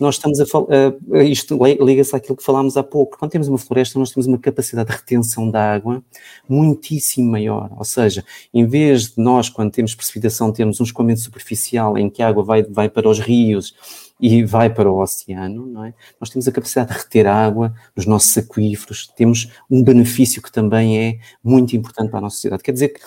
nós 0.00 0.16
estamos 0.16 0.40
a 0.40 0.46
falar, 0.46 0.66
uh, 0.66 1.16
isto 1.18 1.56
liga-se 1.80 2.16
àquilo 2.16 2.36
que 2.36 2.42
falámos 2.42 2.76
há 2.76 2.82
pouco, 2.82 3.16
quando 3.16 3.30
temos 3.30 3.46
uma 3.46 3.56
floresta, 3.56 4.00
nós 4.00 4.10
temos 4.10 4.26
uma 4.26 4.36
capacidade 4.36 4.90
de 4.90 4.96
retenção 4.96 5.48
da 5.48 5.72
água 5.72 6.02
muitíssimo 6.48 7.30
maior, 7.30 7.70
ou 7.76 7.84
seja, 7.84 8.24
em 8.52 8.66
vez 8.66 9.14
de 9.14 9.22
nós, 9.22 9.48
quando 9.48 9.70
temos 9.70 9.94
precipitação, 9.94 10.52
termos 10.52 10.80
um 10.80 10.84
escoamento 10.84 11.20
superficial 11.20 11.96
em 11.96 12.10
que 12.10 12.20
a 12.20 12.26
água 12.26 12.42
vai, 12.42 12.64
vai 12.64 12.88
para 12.88 13.08
os 13.08 13.20
rios 13.20 13.72
e 14.20 14.44
vai 14.44 14.72
para 14.72 14.90
o 14.90 15.00
oceano, 15.00 15.66
não 15.66 15.84
é? 15.84 15.94
Nós 16.20 16.30
temos 16.30 16.46
a 16.46 16.52
capacidade 16.52 16.92
de 16.92 16.98
reter 16.98 17.26
água 17.26 17.74
nos 17.96 18.06
nossos 18.06 18.36
aquíferos, 18.38 19.08
temos 19.16 19.50
um 19.70 19.82
benefício 19.82 20.40
que 20.40 20.52
também 20.52 20.98
é 20.98 21.18
muito 21.42 21.76
importante 21.76 22.10
para 22.10 22.18
a 22.18 22.22
nossa 22.22 22.36
sociedade. 22.36 22.62
Quer 22.62 22.72
dizer 22.72 22.88
que 22.88 23.00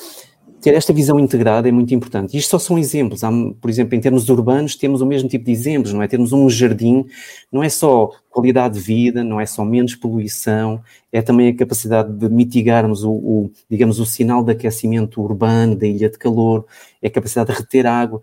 ter 0.62 0.74
esta 0.74 0.92
visão 0.92 1.20
integrada 1.20 1.70
é 1.70 1.72
muito 1.72 1.94
importante. 1.94 2.36
Isto 2.36 2.52
só 2.52 2.60
são 2.60 2.78
exemplos. 2.78 3.24
Há, 3.24 3.32
por 3.62 3.70
exemplo, 3.70 3.96
em 3.96 4.02
termos 4.02 4.28
urbanos, 4.30 4.76
temos 4.76 5.02
o 5.02 5.06
mesmo 5.06 5.30
tipo 5.30 5.46
de 5.46 5.52
exemplos, 5.52 5.94
não 5.94 6.02
é? 6.02 6.08
Termos 6.08 6.34
um 6.34 6.50
jardim, 6.50 7.06
não 7.52 7.64
é 7.64 7.70
só 7.70 8.12
qualidade 8.30 8.74
de 8.76 8.80
vida, 8.80 9.24
não 9.24 9.40
é 9.40 9.46
só 9.46 9.64
menos 9.64 9.96
poluição, 9.96 10.82
é 11.12 11.22
também 11.22 11.50
a 11.50 11.56
capacidade 11.56 12.12
de 12.12 12.30
mitigarmos 12.30 13.04
o, 13.04 13.12
o 13.12 13.52
digamos, 13.70 14.00
o 14.00 14.06
sinal 14.06 14.44
de 14.44 14.52
aquecimento 14.52 15.22
urbano, 15.22 15.76
da 15.76 15.88
ilha 15.88 16.10
de 16.10 16.18
calor, 16.18 16.66
é 17.02 17.08
a 17.08 17.12
capacidade 17.12 17.52
de 17.52 17.60
reter 17.60 17.86
água. 17.86 18.22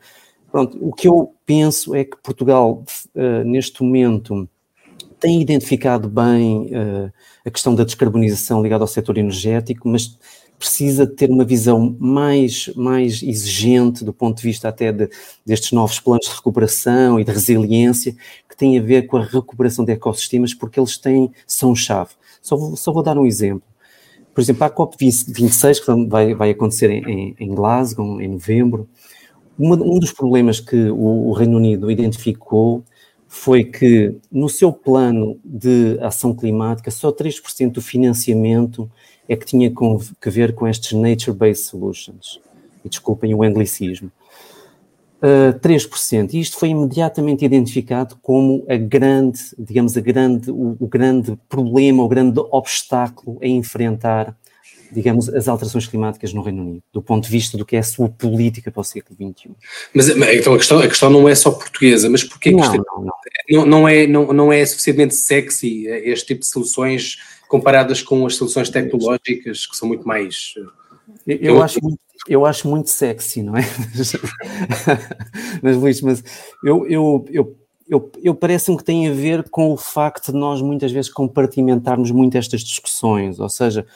Pronto, 0.54 0.78
o 0.80 0.92
que 0.92 1.08
eu 1.08 1.34
penso 1.44 1.96
é 1.96 2.04
que 2.04 2.16
Portugal, 2.22 2.84
uh, 3.16 3.44
neste 3.44 3.82
momento, 3.82 4.48
tem 5.18 5.42
identificado 5.42 6.08
bem 6.08 6.70
uh, 6.72 7.12
a 7.44 7.50
questão 7.50 7.74
da 7.74 7.82
descarbonização 7.82 8.62
ligada 8.62 8.84
ao 8.84 8.86
setor 8.86 9.18
energético, 9.18 9.88
mas 9.88 10.16
precisa 10.56 11.08
ter 11.08 11.28
uma 11.28 11.44
visão 11.44 11.96
mais, 11.98 12.70
mais 12.76 13.20
exigente 13.20 14.04
do 14.04 14.12
ponto 14.12 14.36
de 14.36 14.44
vista 14.44 14.68
até 14.68 14.92
de, 14.92 15.10
destes 15.44 15.72
novos 15.72 15.98
planos 15.98 16.26
de 16.26 16.36
recuperação 16.36 17.18
e 17.18 17.24
de 17.24 17.32
resiliência 17.32 18.14
que 18.48 18.56
têm 18.56 18.78
a 18.78 18.82
ver 18.82 19.08
com 19.08 19.16
a 19.16 19.24
recuperação 19.24 19.84
de 19.84 19.90
ecossistemas, 19.90 20.54
porque 20.54 20.78
eles 20.78 20.96
têm, 20.96 21.32
são 21.48 21.74
chave. 21.74 22.10
Só 22.40 22.56
vou, 22.56 22.76
só 22.76 22.92
vou 22.92 23.02
dar 23.02 23.18
um 23.18 23.26
exemplo. 23.26 23.66
Por 24.32 24.40
exemplo, 24.40 24.62
a 24.62 24.70
COP26, 24.70 25.84
que 25.84 26.08
vai, 26.08 26.32
vai 26.32 26.50
acontecer 26.50 26.92
em, 26.92 27.34
em 27.40 27.48
Glasgow, 27.52 28.20
em 28.20 28.28
novembro, 28.28 28.88
uma, 29.58 29.76
um 29.76 29.98
dos 29.98 30.12
problemas 30.12 30.60
que 30.60 30.90
o, 30.90 31.28
o 31.28 31.32
Reino 31.32 31.56
Unido 31.56 31.90
identificou 31.90 32.84
foi 33.28 33.64
que 33.64 34.14
no 34.30 34.48
seu 34.48 34.72
plano 34.72 35.38
de 35.44 35.98
ação 36.00 36.34
climática, 36.34 36.90
só 36.90 37.10
3% 37.10 37.72
do 37.72 37.82
financiamento 37.82 38.88
é 39.28 39.34
que 39.34 39.44
tinha 39.44 39.72
que 40.20 40.30
ver 40.30 40.54
com 40.54 40.68
estes 40.68 40.92
nature-based 40.92 41.64
solutions. 41.64 42.40
E 42.84 42.88
desculpem 42.88 43.34
o 43.34 43.42
anglicismo. 43.42 44.10
Uh, 45.20 45.58
3%. 45.58 46.34
E 46.34 46.40
isto 46.40 46.56
foi 46.58 46.68
imediatamente 46.68 47.44
identificado 47.44 48.16
como 48.22 48.64
a 48.68 48.76
grande, 48.76 49.40
digamos, 49.58 49.96
a 49.96 50.00
grande, 50.00 50.50
o, 50.50 50.76
o 50.78 50.86
grande 50.86 51.36
problema, 51.48 52.04
o 52.04 52.08
grande 52.08 52.38
obstáculo 52.50 53.38
a 53.42 53.46
enfrentar 53.46 54.36
digamos, 54.94 55.28
as 55.28 55.48
alterações 55.48 55.86
climáticas 55.86 56.32
no 56.32 56.42
Reino 56.42 56.62
Unido, 56.62 56.82
do 56.92 57.02
ponto 57.02 57.24
de 57.24 57.30
vista 57.30 57.58
do 57.58 57.66
que 57.66 57.76
é 57.76 57.80
a 57.80 57.82
sua 57.82 58.08
política 58.08 58.70
para 58.70 58.80
o 58.80 58.84
século 58.84 59.16
XXI. 59.16 59.50
Mas 59.92 60.08
então 60.08 60.54
a 60.54 60.58
questão, 60.58 60.78
a 60.78 60.88
questão 60.88 61.10
não 61.10 61.28
é 61.28 61.34
só 61.34 61.50
portuguesa, 61.50 62.08
mas 62.08 62.22
porquê 62.22 62.52
não, 62.52 62.60
que 62.60 62.66
isto 62.66 62.84
não, 62.86 63.04
não. 63.04 63.66
Não, 63.66 63.88
é, 63.88 64.06
não, 64.06 64.32
não 64.32 64.52
é 64.52 64.64
suficientemente 64.64 65.14
sexy 65.14 65.88
eh, 65.88 66.10
este 66.10 66.28
tipo 66.28 66.40
de 66.40 66.46
soluções 66.46 67.18
comparadas 67.48 68.02
com 68.02 68.24
as 68.26 68.36
soluções 68.36 68.70
tecnológicas 68.70 69.66
que 69.66 69.76
são 69.76 69.88
muito 69.88 70.06
mais... 70.06 70.54
Eh, 71.26 71.38
eu, 71.40 71.56
eu 71.56 71.62
acho 71.62 71.82
muito, 71.82 71.98
eu 72.28 72.46
acho 72.46 72.68
muito 72.68 72.90
sexy, 72.90 73.42
não 73.42 73.56
é? 73.56 73.62
mas 75.62 75.76
Luís, 75.76 76.00
mas 76.00 76.24
eu, 76.64 76.86
eu, 76.86 77.26
eu 77.30 77.56
eu, 77.88 78.10
eu 78.22 78.34
parece-me 78.34 78.76
que 78.76 78.84
tem 78.84 79.08
a 79.08 79.12
ver 79.12 79.48
com 79.50 79.72
o 79.72 79.76
facto 79.76 80.32
de 80.32 80.38
nós 80.38 80.62
muitas 80.62 80.90
vezes 80.90 81.10
compartimentarmos 81.10 82.10
muito 82.10 82.36
estas 82.36 82.62
discussões, 82.62 83.38
ou 83.38 83.48
seja, 83.48 83.86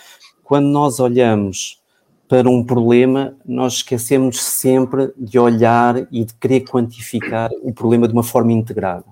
quando 0.49 0.65
nós 0.65 0.99
olhamos 0.99 1.79
para 2.27 2.49
um 2.49 2.65
problema, 2.65 3.35
nós 3.45 3.75
esquecemos 3.75 4.43
sempre 4.43 5.13
de 5.15 5.39
olhar 5.39 6.09
e 6.11 6.25
de 6.25 6.33
querer 6.33 6.61
quantificar 6.61 7.51
o 7.63 7.71
problema 7.71 8.09
de 8.09 8.15
uma 8.15 8.23
forma 8.23 8.51
integrada. 8.51 9.05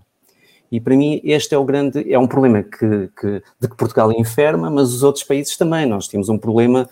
E 0.72 0.80
para 0.80 0.96
mim 0.96 1.20
este 1.22 1.54
é 1.54 1.58
o 1.58 1.64
grande, 1.66 2.10
é 2.10 2.18
um 2.18 2.26
problema 2.26 2.62
que, 2.62 3.10
que, 3.20 3.42
de 3.60 3.68
que 3.68 3.76
Portugal 3.76 4.10
enferma, 4.12 4.70
mas 4.70 4.94
os 4.94 5.02
outros 5.02 5.24
países 5.24 5.58
também. 5.58 5.84
Nós 5.84 6.08
temos 6.08 6.30
um 6.30 6.38
problema, 6.38 6.88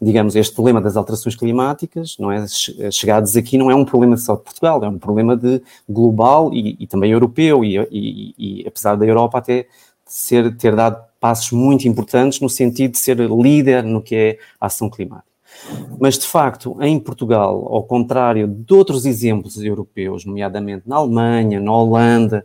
digamos, 0.00 0.34
este 0.34 0.54
problema 0.54 0.80
das 0.80 0.96
alterações 0.96 1.36
climáticas, 1.36 2.16
não 2.18 2.32
é? 2.32 2.46
Chegados 2.90 3.36
aqui 3.36 3.58
não 3.58 3.70
é 3.70 3.74
um 3.74 3.84
problema 3.84 4.16
só 4.16 4.34
de 4.34 4.44
Portugal, 4.44 4.82
é 4.82 4.88
um 4.88 4.98
problema 4.98 5.36
de 5.36 5.60
global 5.86 6.54
e, 6.54 6.74
e 6.80 6.86
também 6.86 7.12
europeu, 7.12 7.62
e, 7.62 7.76
e, 7.90 8.34
e 8.38 8.66
apesar 8.66 8.96
da 8.96 9.04
Europa 9.04 9.36
até 9.36 9.66
ser, 10.06 10.56
ter 10.56 10.74
dado 10.74 11.04
passos 11.24 11.52
muito 11.52 11.88
importantes 11.88 12.38
no 12.38 12.50
sentido 12.50 12.90
de 12.92 12.98
ser 12.98 13.18
líder 13.18 13.82
no 13.82 14.02
que 14.02 14.14
é 14.14 14.38
a 14.60 14.66
ação 14.66 14.90
climática. 14.90 15.24
Mas, 15.98 16.18
de 16.18 16.26
facto, 16.26 16.76
em 16.82 17.00
Portugal, 17.00 17.66
ao 17.70 17.82
contrário 17.82 18.46
de 18.46 18.74
outros 18.74 19.06
exemplos 19.06 19.56
europeus, 19.56 20.26
nomeadamente 20.26 20.86
na 20.86 20.96
Alemanha, 20.96 21.58
na 21.60 21.72
Holanda, 21.72 22.44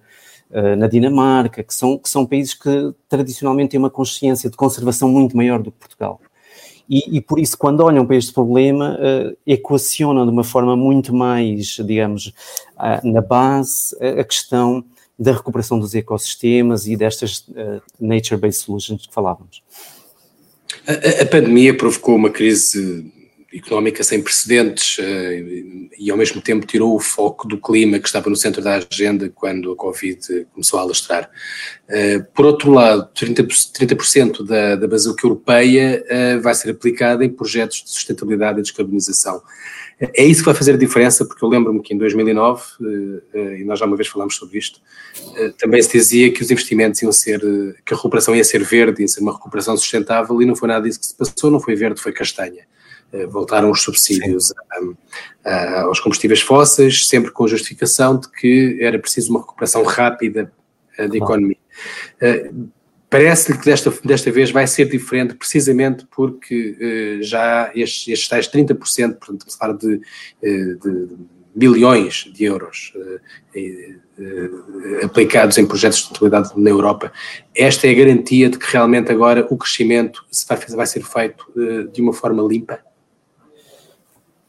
eh, 0.50 0.78
na 0.78 0.88
Dinamarca, 0.88 1.62
que 1.62 1.76
são, 1.76 1.98
que 1.98 2.08
são 2.08 2.26
países 2.26 2.54
que 2.54 2.94
tradicionalmente 3.10 3.72
têm 3.72 3.80
uma 3.82 3.90
consciência 3.90 4.50
de 4.50 4.56
conservação 4.56 5.10
muito 5.10 5.36
maior 5.36 5.62
do 5.62 5.74
que 5.74 5.78
Portugal. 5.78 6.22
E, 6.90 7.18
e 7.18 7.20
por 7.20 7.38
isso, 7.38 7.58
quando 7.58 7.82
olham 7.82 8.06
para 8.06 8.16
este 8.16 8.32
problema, 8.32 8.98
uh, 8.98 9.38
equacionam 9.46 10.26
de 10.26 10.32
uma 10.32 10.46
forma 10.46 10.78
muito 10.78 11.14
mais, 11.14 11.76
digamos, 11.86 12.28
uh, 12.78 13.06
na 13.12 13.20
base, 13.20 13.94
a 14.02 14.24
questão 14.24 14.86
da 15.20 15.34
recuperação 15.34 15.78
dos 15.78 15.94
ecossistemas 15.94 16.88
e 16.88 16.96
destas 16.96 17.40
uh, 17.50 17.82
nature-based 18.00 18.64
solutions 18.64 19.06
que 19.06 19.14
falávamos. 19.14 19.62
A, 20.88 21.24
a, 21.24 21.26
pandemia 21.26 21.76
provocou 21.76 22.16
uma 22.16 22.30
crise 22.30 23.12
económica 23.54 24.04
sem 24.04 24.22
precedentes 24.22 24.98
uh, 24.98 25.90
e 25.98 26.12
ao 26.12 26.18
mesmo 26.18 26.42
tempo 26.42 26.66
tirou 26.66 26.96
o 26.96 27.00
foco 27.00 27.48
do 27.48 27.58
clima 27.58 28.00
que 28.00 28.08
estava 28.08 28.30
no 28.30 28.36
centro 28.36 28.62
da 28.62 28.76
agenda 28.76 29.32
quando 29.34 29.72
a 29.72 29.76
Covid 29.76 30.48
começou 30.54 30.80
a 30.80 30.84
alastrar. 30.84 31.30
Uh, 31.90 32.24
por 32.34 32.46
outro 32.46 32.72
lado, 32.72 33.10
30%, 33.14 33.72
30 33.74 34.44
da, 34.44 34.76
da 34.76 34.88
bazuca 34.88 35.26
europeia 35.26 36.04
uh, 36.06 36.42
vai 36.42 36.54
ser 36.54 36.72
aplicada 36.72 37.26
em 37.26 37.30
projetos 37.30 37.84
de 37.84 37.92
sustentabilidade 37.92 38.60
e 38.60 38.62
descarbonização. 38.62 39.42
É 40.00 40.24
isso 40.24 40.42
que 40.42 40.46
vai 40.46 40.56
fazer 40.56 40.76
a 40.76 40.78
diferença, 40.78 41.26
porque 41.26 41.44
eu 41.44 41.50
lembro-me 41.50 41.82
que 41.82 41.94
em 41.94 41.98
2009, 41.98 42.64
eh, 42.82 43.22
eh, 43.34 43.60
e 43.60 43.64
nós 43.66 43.80
já 43.80 43.86
uma 43.86 43.98
vez 43.98 44.08
falámos 44.08 44.36
sobre 44.36 44.58
isto, 44.58 44.80
eh, 45.36 45.52
também 45.58 45.82
se 45.82 45.92
dizia 45.92 46.32
que 46.32 46.42
os 46.42 46.50
investimentos 46.50 47.02
iam 47.02 47.12
ser, 47.12 47.42
que 47.86 47.94
a 47.94 47.98
recuperação 47.98 48.34
ia 48.34 48.44
ser 48.46 48.64
verde, 48.64 49.02
ia 49.02 49.08
ser 49.10 49.20
uma 49.20 49.34
recuperação 49.34 49.76
sustentável, 49.76 50.42
e 50.42 50.46
não 50.46 50.56
foi 50.56 50.70
nada 50.70 50.88
disso 50.88 51.02
que 51.02 51.06
se 51.06 51.16
passou, 51.16 51.52
não 51.52 51.60
foi 51.60 51.76
verde, 51.76 52.00
foi 52.00 52.14
castanha. 52.14 52.64
Voltaram 53.30 53.72
os 53.72 53.82
subsídios 53.82 54.54
a, 55.44 55.50
a, 55.50 55.82
aos 55.82 56.00
combustíveis 56.00 56.42
fósseis, 56.42 57.08
sempre 57.08 57.32
com 57.32 57.46
a 57.46 57.48
justificação 57.48 58.20
de 58.20 58.30
que 58.32 58.78
era 58.82 59.00
preciso 59.00 59.32
uma 59.32 59.40
recuperação 59.40 59.84
rápida 59.84 60.52
da 60.98 61.18
economia. 61.18 61.58
Parece-lhe 63.10 63.58
que 63.58 63.66
desta, 63.66 63.92
desta 64.04 64.32
vez 64.32 64.52
vai 64.52 64.68
ser 64.68 64.86
diferente, 64.88 65.34
precisamente 65.34 66.06
porque 66.16 67.20
já 67.22 67.72
estes, 67.74 68.08
estes 68.08 68.28
tais 68.28 68.48
30%, 68.48 69.16
portanto, 69.16 69.50
se 69.50 69.58
fala 69.58 69.74
de, 69.74 70.00
de 70.42 71.08
bilhões 71.56 72.30
de 72.32 72.44
euros 72.44 72.94
aplicados 75.04 75.58
em 75.58 75.66
projetos 75.66 75.98
de 75.98 76.04
sustentabilidade 76.04 76.52
na 76.56 76.70
Europa, 76.70 77.12
esta 77.56 77.88
é 77.88 77.92
a 77.92 77.94
garantia 77.94 78.50
de 78.50 78.60
que 78.60 78.72
realmente 78.72 79.12
agora 79.12 79.48
o 79.50 79.58
crescimento 79.58 80.24
vai, 80.48 80.58
vai 80.58 80.86
ser 80.86 81.04
feito 81.04 81.52
de 81.92 82.02
uma 82.02 82.14
forma 82.14 82.44
limpa? 82.44 82.80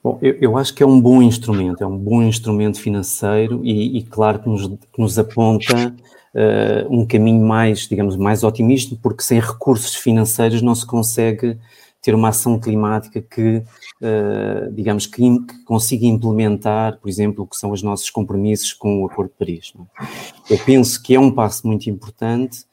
Bom, 0.02 0.18
eu, 0.22 0.36
eu, 0.40 0.56
acho 0.56 0.74
que 0.74 0.82
é 0.82 0.86
um 0.86 0.98
bom 0.98 1.20
instrumento, 1.20 1.84
é 1.84 1.86
um 1.86 1.98
bom 1.98 2.22
instrumento 2.22 2.80
financeiro 2.80 3.60
e, 3.62 3.98
e 3.98 4.02
claro 4.02 4.38
que 4.38 4.48
nos, 4.48 4.66
que 4.66 4.98
nos 4.98 5.18
aponta 5.18 5.94
uh, 6.34 6.88
um 6.94 7.06
caminho 7.06 7.44
mais, 7.44 7.80
digamos, 7.80 8.16
mais 8.16 8.42
otimista, 8.42 8.96
porque 9.02 9.22
sem 9.22 9.38
recursos 9.38 9.94
financeiros 9.94 10.62
não 10.62 10.74
se 10.74 10.86
consegue 10.86 11.58
ter 12.00 12.14
uma 12.14 12.28
ação 12.28 12.58
climática 12.58 13.20
que, 13.20 13.62
uh, 14.00 14.72
digamos, 14.72 15.04
que, 15.06 15.20
que, 15.20 15.64
consiga 15.64 16.06
implementar, 16.06 16.98
por 16.98 17.10
exemplo, 17.10 17.44
o 17.44 17.46
que 17.46 17.56
são 17.56 17.70
os 17.70 17.82
nossos 17.82 18.08
compromissos 18.08 18.72
com 18.72 19.02
o 19.02 19.06
Acordo 19.06 19.30
de 19.30 19.36
Paris. 19.36 19.72
É? 19.76 20.54
Eu 20.54 20.58
penso 20.64 21.02
que 21.02 21.14
é 21.14 21.20
um 21.20 21.30
passo 21.30 21.66
muito 21.66 21.90
importante, 21.90 22.64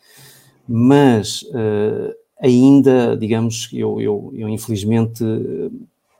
mas 0.65 1.41
uh, 1.41 2.15
ainda, 2.41 3.17
digamos, 3.17 3.69
eu, 3.73 3.99
eu, 3.99 4.31
eu 4.33 4.47
infelizmente 4.47 5.25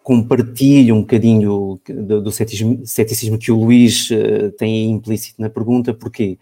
compartilho 0.08 0.96
um 0.96 1.02
bocadinho 1.02 1.82
do, 1.86 2.22
do 2.22 2.32
ceticismo, 2.32 2.80
ceticismo, 2.86 3.38
que 3.38 3.52
o 3.52 3.60
Luís 3.60 4.10
uh, 4.10 4.54
tem 4.58 4.90
implícito 4.90 5.42
na 5.42 5.50
pergunta, 5.50 5.94
porquê? 5.94 6.40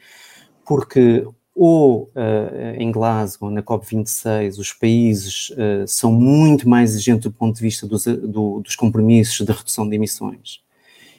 porque 0.63 1.25
ou 1.56 2.12
uh, 2.15 2.75
em 2.78 2.91
Glasgow, 2.91 3.49
na 3.49 3.63
COP26, 3.63 4.60
os 4.60 4.71
países 4.71 5.49
uh, 5.49 5.88
são 5.88 6.12
muito 6.12 6.69
mais 6.69 6.91
exigentes 6.91 7.23
do 7.23 7.32
ponto 7.32 7.56
de 7.56 7.62
vista 7.63 7.88
dos, 7.88 8.06
do, 8.06 8.60
dos 8.60 8.75
compromissos 8.75 9.43
de 9.43 9.51
redução 9.51 9.89
de 9.89 9.95
emissões. 9.95 10.60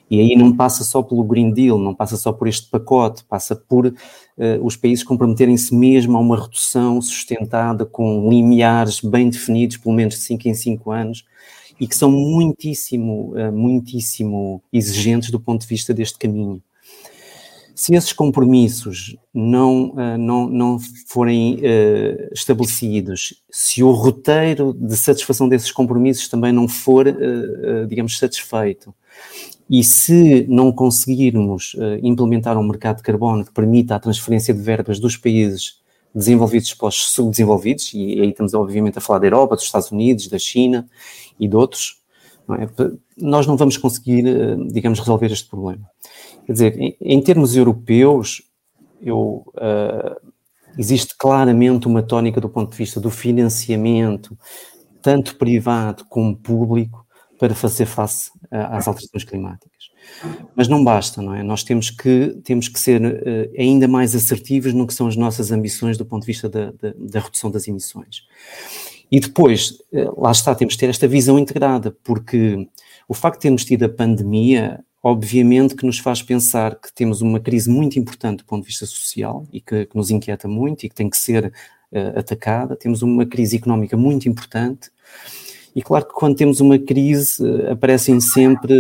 E 0.09 0.21
aí 0.21 0.37
não 0.37 0.55
passa 0.55 0.85
só 0.85 1.03
pelo 1.03 1.25
Green 1.25 1.51
Deal, 1.51 1.79
não 1.79 1.97
passa 1.97 2.17
só 2.17 2.33
por 2.33 2.47
este 2.47 2.71
pacote, 2.71 3.25
passa 3.25 3.57
por 3.57 3.87
uh, 3.87 3.95
os 4.63 4.77
países 4.77 5.03
comprometerem-se 5.03 5.75
mesmo 5.75 6.17
a 6.17 6.21
uma 6.21 6.41
redução 6.41 7.03
sustentada 7.03 7.85
com 7.85 8.31
limiares 8.31 9.01
bem 9.01 9.29
definidos, 9.29 9.79
pelo 9.79 9.97
menos 9.97 10.15
de 10.15 10.21
5 10.21 10.49
em 10.49 10.55
5 10.55 10.91
anos, 10.93 11.25
e 11.81 11.87
que 11.87 11.95
são 11.97 12.11
muitíssimo, 12.11 13.35
muitíssimo 13.53 14.63
exigentes 14.73 15.31
do 15.31 15.41
ponto 15.41 15.61
de 15.63 15.67
vista 15.67 15.93
deste 15.93 16.19
caminho. 16.19 16.63
Se 17.77 17.95
esses 17.95 18.15
compromissos 18.15 19.19
não, 19.35 19.91
uh, 19.91 20.17
não, 20.19 20.49
não 20.49 20.79
forem 21.07 21.57
uh, 21.57 22.33
estabelecidos, 22.33 23.43
se 23.51 23.83
o 23.83 23.91
roteiro 23.91 24.73
de 24.73 24.97
satisfação 24.97 25.47
desses 25.47 25.71
compromissos 25.71 26.27
também 26.27 26.53
não 26.53 26.67
for, 26.67 27.05
digamos, 27.87 28.19
satisfeito, 28.19 28.95
e 29.69 29.85
se 29.85 30.47
não 30.49 30.73
conseguirmos 30.73 31.77
implementar 32.03 32.57
um 32.57 32.67
mercado 32.67 32.99
de 32.99 33.03
carbono 33.03 33.45
que 33.45 33.53
permita 33.53 33.95
a 33.95 34.01
transferência 34.01 34.55
de 34.55 34.63
verbas 34.63 34.99
dos 34.99 35.17
países 35.17 35.81
desenvolvidos 36.17 36.73
para 36.73 36.89
os 36.89 37.11
subdesenvolvidos, 37.11 37.93
e 37.93 38.21
aí 38.21 38.31
estamos 38.31 38.55
obviamente 38.55 38.97
a 38.97 39.01
falar 39.03 39.19
da 39.19 39.27
Europa, 39.27 39.55
dos 39.55 39.67
Estados 39.67 39.91
Unidos, 39.91 40.29
da 40.29 40.39
China 40.39 40.89
e 41.39 41.47
de 41.47 41.55
outros, 41.55 42.01
não 42.49 42.57
é? 42.57 42.69
nós 43.19 43.47
não 43.47 43.57
vamos 43.57 43.77
conseguir, 43.77 44.25
digamos, 44.69 44.99
resolver 44.99 45.31
este 45.31 45.49
problema. 45.49 45.87
Quer 46.47 46.53
dizer, 46.53 46.81
em, 46.81 46.97
em 47.01 47.21
termos 47.21 47.55
europeus, 47.55 48.43
eu, 49.03 49.45
uh, 49.57 50.33
existe 50.79 51.15
claramente 51.19 51.87
uma 51.87 52.03
tónica 52.03 52.41
do 52.41 52.49
ponto 52.49 52.71
de 52.71 52.79
vista 52.79 52.99
do 52.99 53.11
financiamento, 53.11 54.39
tanto 55.03 55.37
privado 55.37 56.05
como 56.09 56.35
público, 56.35 57.05
para 57.39 57.55
fazer 57.55 57.85
face 57.85 58.31
às 58.51 58.89
alterações 58.89 59.25
climáticas. 59.25 59.76
Mas 60.55 60.69
não 60.69 60.83
basta, 60.83 61.21
não 61.21 61.35
é? 61.35 61.43
Nós 61.43 61.63
temos 61.63 61.91
que, 61.91 62.39
temos 62.43 62.69
que 62.69 62.79
ser 62.81 63.01
uh, 63.03 63.53
ainda 63.59 63.87
mais 63.87 64.15
assertivos 64.15 64.73
no 64.73 64.87
que 64.87 64.95
são 64.95 65.07
as 65.07 65.17
nossas 65.17 65.53
ambições 65.53 65.99
do 65.99 66.07
ponto 66.07 66.23
de 66.23 66.27
vista 66.27 66.49
da, 66.49 66.67
da, 66.73 66.95
da 66.97 67.21
redução 67.21 67.51
das 67.51 67.69
emissões. 67.69 68.23
E 69.11 69.21
depois, 69.21 69.79
uh, 69.93 70.21
lá 70.21 70.33
está, 70.33 70.55
temos 70.55 70.75
que 70.75 70.81
ter 70.81 70.89
esta 70.89 71.07
visão 71.07 71.39
integrada, 71.39 71.97
porque 72.03 72.69
o 73.09 73.15
facto 73.15 73.39
de 73.39 73.43
termos 73.43 73.65
tido 73.65 73.85
a 73.85 73.89
pandemia 73.89 74.85
obviamente 75.03 75.77
que 75.77 75.87
nos 75.87 76.01
faz 76.01 76.21
pensar 76.21 76.75
que 76.75 76.93
temos 76.93 77.21
uma 77.21 77.39
crise 77.39 77.71
muito 77.71 77.97
importante 77.97 78.39
do 78.39 78.45
ponto 78.45 78.63
de 78.63 78.67
vista 78.67 78.85
social 78.85 79.47
e 79.53 79.61
que, 79.61 79.87
que 79.87 79.97
nos 79.97 80.11
inquieta 80.11 80.49
muito 80.49 80.85
e 80.85 80.89
que 80.89 80.97
tem 80.97 81.09
que 81.09 81.17
ser 81.17 81.47
uh, 81.93 82.19
atacada. 82.19 82.75
Temos 82.75 83.03
uma 83.03 83.25
crise 83.25 83.57
económica 83.57 83.97
muito 83.97 84.29
importante 84.29 84.91
e 85.77 85.81
claro 85.81 86.07
que 86.07 86.13
quando 86.13 86.35
temos 86.35 86.59
uma 86.59 86.77
crise 86.77 87.41
aparecem 87.71 88.21
sempre 88.21 88.75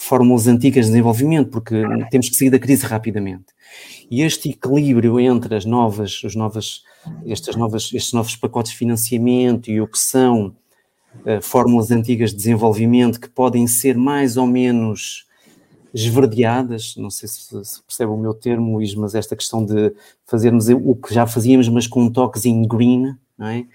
fórmulas 0.00 0.46
antigas 0.46 0.86
de 0.86 0.92
desenvolvimento, 0.92 1.50
porque 1.50 1.82
temos 2.10 2.30
que 2.30 2.34
sair 2.34 2.48
da 2.48 2.58
crise 2.58 2.86
rapidamente. 2.86 3.46
E 4.10 4.22
este 4.22 4.48
equilíbrio 4.48 5.20
entre 5.20 5.54
as 5.54 5.66
novas, 5.66 6.24
os 6.24 6.34
novas, 6.34 6.82
estas 7.26 7.54
novas, 7.54 7.90
estes 7.92 8.14
novos 8.14 8.34
pacotes 8.34 8.72
de 8.72 8.78
financiamento 8.78 9.70
e 9.70 9.78
o 9.78 9.86
que 9.86 9.98
são 9.98 10.56
uh, 11.26 11.42
fórmulas 11.42 11.90
antigas 11.90 12.30
de 12.30 12.38
desenvolvimento 12.38 13.20
que 13.20 13.28
podem 13.28 13.66
ser 13.66 13.94
mais 13.94 14.38
ou 14.38 14.46
menos 14.46 15.26
esverdeadas, 15.92 16.94
não 16.96 17.10
sei 17.10 17.28
se, 17.28 17.42
se 17.62 17.82
percebe 17.82 18.10
o 18.10 18.16
meu 18.16 18.32
termo, 18.32 18.76
Luís, 18.76 18.94
mas 18.94 19.14
esta 19.14 19.36
questão 19.36 19.64
de 19.64 19.92
fazermos 20.24 20.68
o 20.68 20.94
que 20.94 21.12
já 21.12 21.26
fazíamos, 21.26 21.68
mas 21.68 21.86
com 21.86 22.04
um 22.04 22.10
toquezinho 22.10 22.66
green, 22.66 23.14
não 23.36 23.48
é? 23.48 23.66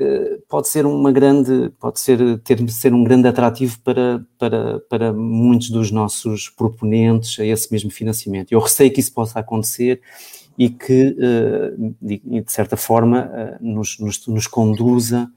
Eh, 0.00 0.38
pode 0.48 0.68
ser 0.68 0.86
uma 0.86 1.10
grande, 1.10 1.70
pode 1.80 1.98
ser 1.98 2.38
ter 2.38 2.70
ser 2.70 2.94
um 2.94 3.02
grande 3.02 3.26
atrativo 3.26 3.80
para, 3.80 4.24
para, 4.38 4.78
para 4.88 5.12
muitos 5.12 5.70
dos 5.70 5.90
nossos 5.90 6.48
proponentes 6.48 7.36
a 7.40 7.44
esse 7.44 7.72
mesmo 7.72 7.90
financiamento. 7.90 8.52
Eu 8.52 8.60
receio 8.60 8.92
que 8.92 9.00
isso 9.00 9.12
possa 9.12 9.40
acontecer 9.40 10.00
e 10.56 10.70
que, 10.70 11.16
eh, 11.20 11.72
de 12.00 12.52
certa 12.52 12.76
forma, 12.76 13.28
eh, 13.34 13.58
nos, 13.60 13.98
nos, 13.98 14.24
nos 14.28 14.46
conduza 14.46 15.28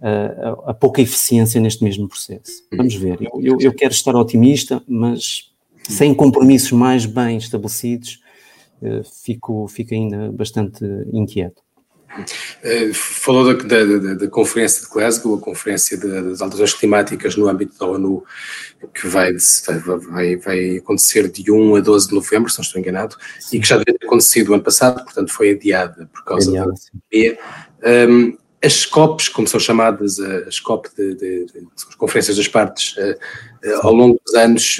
a, 0.00 0.70
a, 0.70 0.74
pouca 0.74 1.02
eficiência 1.02 1.60
neste 1.60 1.84
mesmo 1.84 2.08
processo. 2.08 2.64
Vamos 2.74 2.94
ver. 2.94 3.18
Eu, 3.20 3.38
eu, 3.42 3.58
eu 3.60 3.72
quero 3.74 3.92
estar 3.92 4.16
otimista, 4.16 4.82
mas 4.88 5.52
sem 5.82 6.14
compromissos 6.14 6.72
mais 6.72 7.04
bem 7.04 7.36
estabelecidos, 7.36 8.18
fico, 9.22 9.68
fico 9.68 9.92
ainda 9.92 10.32
bastante 10.32 10.82
inquieto. 11.12 11.60
Uh, 12.18 12.92
falou 12.92 13.54
da, 13.54 13.84
da, 13.84 14.14
da, 14.14 14.28
Conferência 14.28 14.82
de 14.84 14.92
Glasgow, 14.92 15.36
a 15.36 15.40
Conferência 15.40 15.96
das 15.96 16.40
Alterações 16.40 16.74
Climáticas 16.74 17.36
no 17.36 17.48
âmbito 17.48 17.78
da 17.78 17.86
ONU, 17.86 18.24
que 18.92 19.06
vai, 19.06 19.32
vai, 20.08 20.36
vai 20.36 20.76
acontecer 20.78 21.28
de 21.28 21.52
1 21.52 21.76
a 21.76 21.80
12 21.80 22.08
de 22.08 22.14
novembro, 22.14 22.50
se 22.50 22.58
não 22.58 22.64
estou 22.64 22.80
enganado, 22.80 23.16
sim. 23.38 23.56
e 23.56 23.60
que 23.60 23.68
já 23.68 23.76
devia 23.76 23.96
ter 23.96 24.06
acontecido 24.06 24.50
o 24.50 24.54
ano 24.54 24.62
passado, 24.62 25.04
portanto 25.04 25.32
foi 25.32 25.50
adiada 25.50 26.10
por 26.12 26.24
causa 26.24 26.50
adiada, 26.50 26.72
da 26.72 26.76
pandemia. 27.12 27.38
Um, 28.10 28.38
as 28.62 28.84
COPs, 28.84 29.28
como 29.28 29.46
são 29.46 29.60
chamadas, 29.60 30.18
as 30.20 30.58
COP, 30.58 30.88
de, 30.96 31.14
de, 31.14 31.44
de, 31.46 31.68
as 31.76 31.94
conferências 31.94 32.36
das 32.36 32.48
partes, 32.48 32.96
uh, 32.96 33.16
ao 33.82 33.92
longo 33.92 34.20
dos 34.24 34.34
anos 34.34 34.78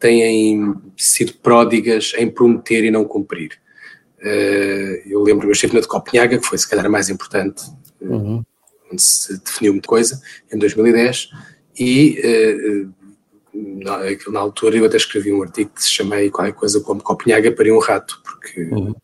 têm 0.00 0.74
sido 0.96 1.34
pródigas 1.34 2.12
em 2.18 2.28
prometer 2.28 2.84
e 2.84 2.90
não 2.90 3.04
cumprir. 3.04 3.63
Eh, 4.24 5.02
eu 5.06 5.22
lembro-me, 5.22 5.50
eu 5.50 5.52
estive 5.52 5.74
na 5.74 5.80
de 5.80 5.86
Copenhaga, 5.86 6.38
que 6.38 6.46
foi 6.46 6.56
se 6.56 6.68
calhar 6.68 6.86
a 6.86 6.88
mais 6.88 7.10
importante, 7.10 7.62
eh, 8.00 8.06
uhum. 8.06 8.42
onde 8.90 9.02
se 9.02 9.38
definiu 9.38 9.74
muita 9.74 9.86
coisa, 9.86 10.20
em 10.50 10.56
2010, 10.56 11.28
e 11.78 12.18
eh, 12.24 12.86
na, 13.52 13.98
na, 14.32 14.40
altura 14.40 14.78
eu 14.78 14.86
até 14.86 14.96
escrevi 14.96 15.30
um 15.30 15.42
artigo 15.42 15.70
que 15.74 15.82
se 15.82 15.90
chamei 15.90 16.30
qualquer 16.30 16.54
coisa 16.54 16.80
como 16.80 17.02
Copenhaga 17.02 17.52
para 17.52 17.70
um 17.70 17.78
rato, 17.78 18.18
porque 18.24 18.62
uhum. 18.62 18.94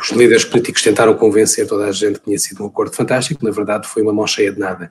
os 0.00 0.10
líderes 0.12 0.46
políticos 0.46 0.82
tentaram 0.82 1.12
convencer 1.12 1.66
toda 1.66 1.84
a 1.84 1.92
gente 1.92 2.18
que 2.18 2.24
tinha 2.24 2.38
sido 2.38 2.64
um 2.64 2.68
acordo 2.68 2.96
fantástico, 2.96 3.44
na 3.44 3.50
verdade 3.50 3.86
foi 3.86 4.02
uma 4.02 4.12
mão 4.12 4.26
cheia 4.26 4.50
de 4.50 4.58
nada. 4.58 4.90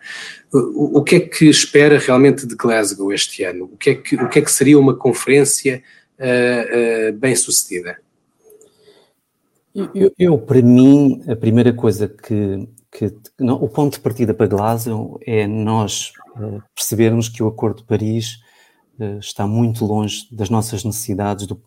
O, 0.54 0.99
o 0.99 1.04
que 1.04 1.15
é 1.15 1.19
que 1.21 1.49
espera 1.49 1.97
realmente 1.97 2.45
de 2.45 2.56
Glasgow 2.56 3.12
este 3.12 3.43
ano? 3.43 3.65
O 3.73 3.78
que 3.78 3.89
é 3.89 3.95
que, 3.95 4.15
o 4.15 4.30
que, 4.30 4.39
é 4.39 4.41
que 4.43 4.51
seria 4.51 4.78
uma 4.78 4.95
conferência 4.95 5.82
uh, 6.19 7.10
uh, 7.10 7.17
bem 7.17 7.36
sucedida? 7.36 8.04
Eu, 9.75 10.13
eu, 10.17 10.38
para 10.38 10.61
mim, 10.61 11.21
a 11.27 11.35
primeira 11.35 11.73
coisa 11.73 12.07
que, 12.07 12.65
que 12.89 13.13
não, 13.38 13.55
o 13.61 13.67
ponto 13.67 13.95
de 13.95 13.99
partida 13.99 14.33
para 14.33 14.47
Glasgow 14.47 15.19
é 15.25 15.45
nós 15.45 16.13
uh, 16.38 16.63
percebermos 16.73 17.27
que 17.27 17.43
o 17.43 17.47
Acordo 17.47 17.79
de 17.79 17.83
Paris 17.83 18.38
uh, 18.97 19.19
está 19.19 19.45
muito 19.45 19.85
longe 19.85 20.33
das 20.33 20.49
nossas 20.49 20.85
necessidades 20.85 21.45
do, 21.45 21.61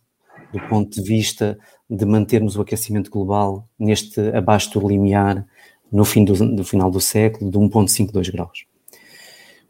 do, 0.51 0.69
ponto 0.71 0.91
de 0.91 1.07
vista 1.07 1.59
de 1.89 2.07
mantermos 2.07 2.57
o 2.57 2.63
aquecimento 2.63 3.11
global 3.11 3.69
neste 3.79 4.19
abaixo 4.35 4.81
do 4.81 4.89
limiar 4.89 5.47
no 5.93 6.03
fim 6.03 6.25
do, 6.25 6.33
do 6.57 6.65
final 6.65 6.91
do 6.91 7.03
século 7.03 7.51
de 7.51 7.59
1,52 7.59 8.33
graus. 8.33 8.65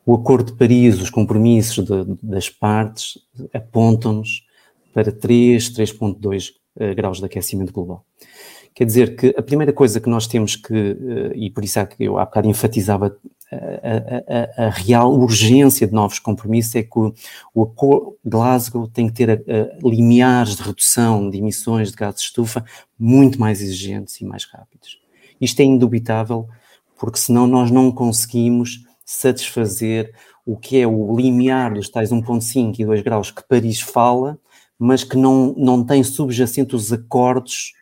O 0.06 0.14
Acordo 0.14 0.52
de 0.52 0.56
Paris, 0.56 1.00
os 1.00 1.10
compromissos 1.10 1.84
de, 1.84 2.04
das 2.22 2.48
partes 2.48 3.18
apontam-nos 3.52 4.46
para 4.94 5.10
3, 5.10 5.70
3,2 5.70 6.52
uh, 6.80 6.94
graus 6.94 7.18
de 7.18 7.24
aquecimento 7.24 7.72
global. 7.72 8.04
Quer 8.74 8.84
dizer 8.84 9.16
que 9.16 9.34
a 9.36 9.42
primeira 9.42 9.72
coisa 9.72 10.00
que 10.00 10.08
nós 10.08 10.26
temos 10.26 10.56
que, 10.56 10.72
uh, 10.72 11.34
e 11.34 11.50
por 11.50 11.64
isso 11.64 11.78
é 11.78 11.86
que 11.86 12.04
eu 12.04 12.18
há 12.18 12.24
bocado 12.24 12.48
enfatizava 12.48 13.16
a, 13.50 13.56
a, 13.56 14.64
a, 14.64 14.66
a 14.66 14.70
real 14.70 15.12
urgência 15.12 15.86
de 15.86 15.92
novos 15.92 16.18
compromissos, 16.18 16.74
é 16.74 16.82
que 16.82 16.98
o, 16.98 17.14
o 17.54 18.16
Glasgow 18.24 18.86
tem 18.86 19.08
que 19.08 19.14
ter 19.14 19.30
a, 19.30 19.88
limiares 19.88 20.56
de 20.56 20.62
redução 20.62 21.30
de 21.30 21.38
emissões 21.38 21.90
de 21.90 21.96
gases 21.96 22.20
de 22.20 22.26
estufa 22.26 22.64
muito 22.98 23.40
mais 23.40 23.62
exigentes 23.62 24.20
e 24.20 24.24
mais 24.24 24.44
rápidos. 24.44 24.98
Isto 25.40 25.60
é 25.60 25.64
indubitável, 25.64 26.48
porque 26.98 27.18
senão 27.18 27.46
nós 27.46 27.70
não 27.70 27.90
conseguimos 27.90 28.84
satisfazer 29.04 30.12
o 30.44 30.56
que 30.56 30.80
é 30.80 30.86
o 30.86 31.16
limiar 31.16 31.74
dos 31.74 31.88
tais 31.88 32.10
1,5 32.10 32.78
e 32.78 32.84
2 32.84 33.02
graus 33.02 33.30
que 33.30 33.42
Paris 33.42 33.80
fala, 33.80 34.38
mas 34.78 35.02
que 35.02 35.16
não, 35.16 35.54
não 35.56 35.82
tem 35.82 36.02
subjacente 36.04 36.76
os 36.76 36.92
acordos, 36.92 37.72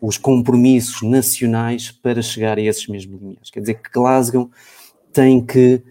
os 0.00 0.16
compromissos 0.16 1.02
nacionais 1.02 1.90
para 1.90 2.22
chegar 2.22 2.58
a 2.58 2.62
esses 2.62 2.86
mesmos 2.88 3.20
limiares. 3.20 3.50
Quer 3.50 3.60
dizer 3.60 3.74
que 3.74 3.90
Glasgow 3.90 4.50
tem 5.12 5.44
que 5.44 5.82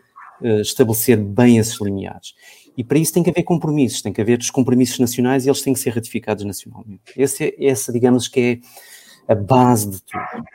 uh, 0.42 0.62
estabelecer 0.62 1.18
bem 1.18 1.58
esses 1.58 1.80
limiares. 1.80 2.34
E 2.76 2.84
para 2.84 2.98
isso 2.98 3.14
tem 3.14 3.22
que 3.22 3.30
haver 3.30 3.44
compromissos, 3.44 4.02
tem 4.02 4.12
que 4.12 4.22
haver 4.22 4.40
os 4.40 4.50
compromissos 4.50 4.98
nacionais 5.00 5.46
e 5.46 5.50
eles 5.50 5.62
têm 5.62 5.74
que 5.74 5.80
ser 5.80 5.92
ratificados 5.92 6.44
nacionalmente. 6.44 7.02
Esse, 7.16 7.46
é, 7.46 7.66
essa, 7.68 7.94
digamos 7.94 8.28
que 8.28 8.62
é 9.28 9.34
a 9.34 9.36
base 9.36 9.90
de 9.92 10.02
tudo. 10.02 10.46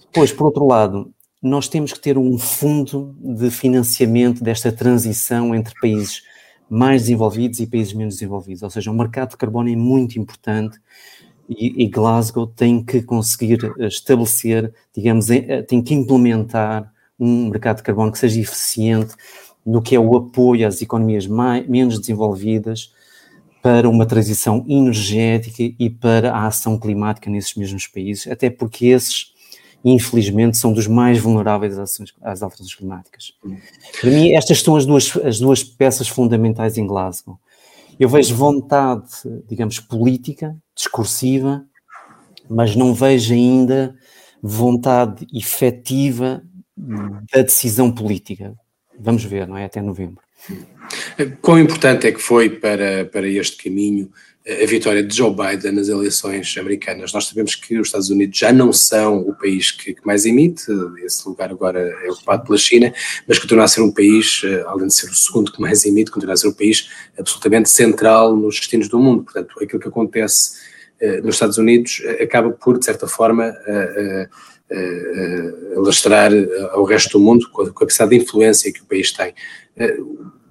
Depois, 0.00 0.32
por 0.32 0.46
outro 0.46 0.66
lado, 0.66 1.12
nós 1.40 1.68
temos 1.68 1.92
que 1.92 2.00
ter 2.00 2.18
um 2.18 2.38
fundo 2.38 3.14
de 3.20 3.50
financiamento 3.50 4.42
desta 4.42 4.72
transição 4.72 5.54
entre 5.54 5.74
países 5.80 6.22
mais 6.68 7.02
desenvolvidos 7.02 7.60
e 7.60 7.66
países 7.66 7.92
menos 7.92 8.14
desenvolvidos. 8.14 8.62
Ou 8.62 8.70
seja, 8.70 8.90
o 8.90 8.94
mercado 8.94 9.30
de 9.30 9.36
carbono 9.36 9.68
é 9.68 9.76
muito 9.76 10.18
importante 10.18 10.78
e, 11.48 11.84
e 11.84 11.86
Glasgow 11.88 12.46
tem 12.46 12.84
que 12.84 13.02
conseguir 13.02 13.64
eh, 13.78 13.86
estabelecer, 13.86 14.72
digamos, 14.94 15.30
eh, 15.30 15.62
tem 15.62 15.82
que 15.82 15.94
implementar 15.94 16.92
um 17.18 17.48
mercado 17.48 17.78
de 17.78 17.82
carbono 17.82 18.12
que 18.12 18.18
seja 18.18 18.40
eficiente 18.40 19.14
no 19.64 19.80
que 19.82 19.96
é 19.96 20.00
o 20.00 20.16
apoio 20.16 20.66
às 20.66 20.82
economias 20.82 21.26
mais, 21.26 21.66
menos 21.68 21.98
desenvolvidas 21.98 22.92
para 23.62 23.88
uma 23.88 24.06
transição 24.06 24.64
energética 24.68 25.74
e 25.78 25.90
para 25.90 26.32
a 26.32 26.46
ação 26.46 26.78
climática 26.78 27.28
nesses 27.28 27.54
mesmos 27.56 27.86
países, 27.86 28.28
até 28.28 28.48
porque 28.48 28.86
esses 28.86 29.34
infelizmente, 29.92 30.56
são 30.56 30.72
dos 30.72 30.88
mais 30.88 31.18
vulneráveis 31.18 31.78
às, 31.78 32.42
alterações 32.42 32.74
climáticas. 32.74 33.32
Para 34.00 34.10
mim, 34.10 34.32
estas 34.32 34.60
são 34.60 34.74
as 34.74 34.84
duas, 34.84 35.16
as 35.24 35.38
duas 35.38 35.62
peças 35.62 36.08
fundamentais 36.08 36.76
em 36.76 36.86
Glasgow. 36.86 37.38
Eu 37.98 38.08
vejo 38.08 38.34
vontade, 38.34 39.08
digamos, 39.48 39.78
política, 39.78 40.56
discursiva, 40.74 41.64
mas 42.50 42.74
não 42.74 42.92
vejo 42.92 43.32
ainda 43.32 43.94
vontade 44.42 45.24
efetiva 45.32 46.42
da 46.76 47.42
decisão 47.42 47.90
política. 47.92 48.54
Vamos 48.98 49.24
ver, 49.24 49.46
não 49.46 49.56
é? 49.56 49.66
Até 49.66 49.80
novembro. 49.80 50.22
Quão 51.40 51.60
importante 51.60 52.08
é 52.08 52.12
que 52.12 52.20
foi 52.20 52.50
para, 52.50 53.04
para 53.06 53.26
este 53.28 53.62
caminho 53.62 54.10
a 54.48 54.66
vitória 54.66 55.02
de 55.02 55.16
Joe 55.16 55.34
Biden 55.34 55.72
nas 55.72 55.88
eleições 55.88 56.54
americanas. 56.56 57.12
Nós 57.12 57.26
sabemos 57.26 57.56
que 57.56 57.76
os 57.80 57.88
Estados 57.88 58.10
Unidos 58.10 58.38
já 58.38 58.52
não 58.52 58.72
são 58.72 59.18
o 59.18 59.34
país 59.34 59.72
que, 59.72 59.92
que 59.92 60.06
mais 60.06 60.24
emite, 60.24 60.66
esse 61.04 61.28
lugar 61.28 61.50
agora 61.50 61.80
é 62.04 62.10
ocupado 62.10 62.44
pela 62.44 62.56
China, 62.56 62.94
mas 63.26 63.40
continua 63.40 63.64
a 63.64 63.68
ser 63.68 63.80
um 63.80 63.90
país, 63.90 64.42
eh, 64.44 64.62
além 64.68 64.86
de 64.86 64.94
ser 64.94 65.10
o 65.10 65.14
segundo 65.14 65.50
que 65.50 65.60
mais 65.60 65.84
emite, 65.84 66.12
continua 66.12 66.34
a 66.34 66.36
ser 66.36 66.46
um 66.46 66.52
país 66.52 66.88
absolutamente 67.18 67.68
central 67.68 68.36
nos 68.36 68.54
destinos 68.60 68.88
do 68.88 69.00
mundo. 69.00 69.24
Portanto, 69.24 69.52
aquilo 69.60 69.80
que 69.80 69.88
acontece 69.88 70.52
uh, 71.02 71.24
nos 71.24 71.34
Estados 71.34 71.58
Unidos 71.58 72.00
uh, 72.04 72.22
acaba 72.22 72.50
por, 72.50 72.78
de 72.78 72.84
certa 72.84 73.08
forma, 73.08 73.48
uh, 73.48 74.56
alastrar 75.76 76.32
ao 76.72 76.84
resto 76.84 77.18
do 77.18 77.24
mundo 77.24 77.48
com 77.50 77.62
a 77.62 77.72
capacidade 77.72 78.10
de 78.10 78.16
influência 78.16 78.72
que 78.72 78.82
o 78.82 78.84
país 78.84 79.12
tem. 79.12 79.32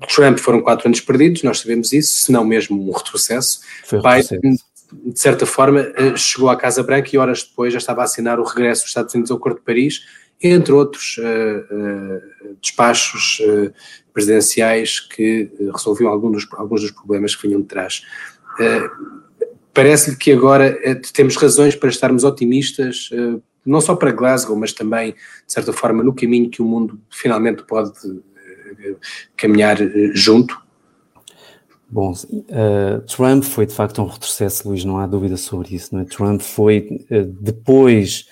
Trump 0.08 0.38
foram 0.40 0.62
quatro 0.62 0.88
anos 0.88 1.00
perdidos, 1.02 1.44
nós 1.44 1.60
sabemos 1.60 1.94
isso, 1.94 2.18
se 2.18 2.32
não 2.32 2.44
mesmo 2.44 2.90
um 2.90 2.92
retrocesso. 2.92 3.60
Foi 3.86 4.00
Biden, 4.00 4.58
de 4.92 5.20
certa 5.20 5.46
forma, 5.46 5.82
eh, 5.96 6.16
chegou 6.16 6.50
à 6.50 6.56
Casa 6.56 6.84
Branca 6.84 7.10
e 7.12 7.18
horas 7.18 7.44
depois 7.44 7.74
já 7.74 7.80
estava 7.80 8.02
a 8.02 8.04
assinar 8.06 8.40
o 8.40 8.44
regresso 8.44 8.82
dos 8.82 8.90
Estados 8.90 9.14
Unidos 9.14 9.32
ao 9.32 9.38
Acordo 9.38 9.58
de 9.58 9.66
Paris, 9.66 10.02
entre 10.42 10.74
outros 10.74 11.18
uh, 11.18 11.22
uh, 11.24 12.58
despachos 12.62 13.40
uh, 13.40 13.74
presidenciais 14.14 15.00
que 15.00 15.50
resolviam 15.74 16.12
alguns 16.12 16.46
dos, 16.46 16.54
alguns 16.60 16.82
dos 16.82 16.92
problemas 16.92 17.36
que 17.36 17.48
vinham 17.48 17.62
de 17.62 17.68
trás. 17.68 18.04
Parece-lhe 19.74 20.16
que 20.16 20.32
agora 20.32 20.78
temos 21.12 21.36
razões 21.36 21.76
para 21.76 21.90
estarmos 21.90 22.24
otimistas, 22.24 23.10
não 23.66 23.82
só 23.82 23.94
para 23.94 24.14
Glasgow, 24.14 24.56
mas 24.56 24.72
também, 24.72 25.12
de 25.12 25.18
certa 25.52 25.74
forma, 25.74 26.02
no 26.02 26.16
caminho 26.16 26.50
que 26.50 26.62
o 26.62 26.66
mundo 26.66 26.98
finalmente 27.10 27.64
pode 27.64 27.92
caminhar 29.36 29.78
junto? 30.14 30.64
Bom, 31.88 32.12
uh, 32.12 33.02
Trump 33.08 33.44
foi 33.44 33.66
de 33.66 33.74
facto 33.74 34.02
um 34.02 34.08
retrocesso, 34.08 34.68
Luís, 34.68 34.84
não 34.84 34.98
há 34.98 35.06
dúvida 35.06 35.38
sobre 35.38 35.76
isso. 35.76 35.94
Não 35.94 36.02
é? 36.02 36.06
Trump 36.06 36.42
foi, 36.42 37.06
uh, 37.12 37.24
depois 37.42 38.28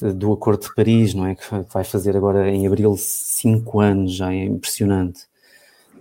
do 0.00 0.32
Acordo 0.32 0.62
de 0.62 0.74
Paris, 0.74 1.14
não 1.14 1.26
é? 1.26 1.34
que 1.34 1.44
vai 1.72 1.84
fazer 1.84 2.16
agora 2.16 2.48
em 2.50 2.66
abril 2.66 2.94
cinco 2.98 3.80
anos, 3.80 4.14
já 4.14 4.32
é 4.32 4.44
impressionante. 4.44 5.22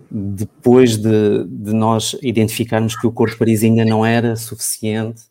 Depois 0.09 0.97
de, 0.97 1.45
de 1.45 1.73
nós 1.73 2.15
identificarmos 2.21 2.95
que 2.95 3.07
o 3.07 3.09
Acordo 3.09 3.33
de 3.33 3.39
Paris 3.39 3.63
ainda 3.63 3.85
não 3.85 4.05
era 4.05 4.35
suficiente, 4.35 5.23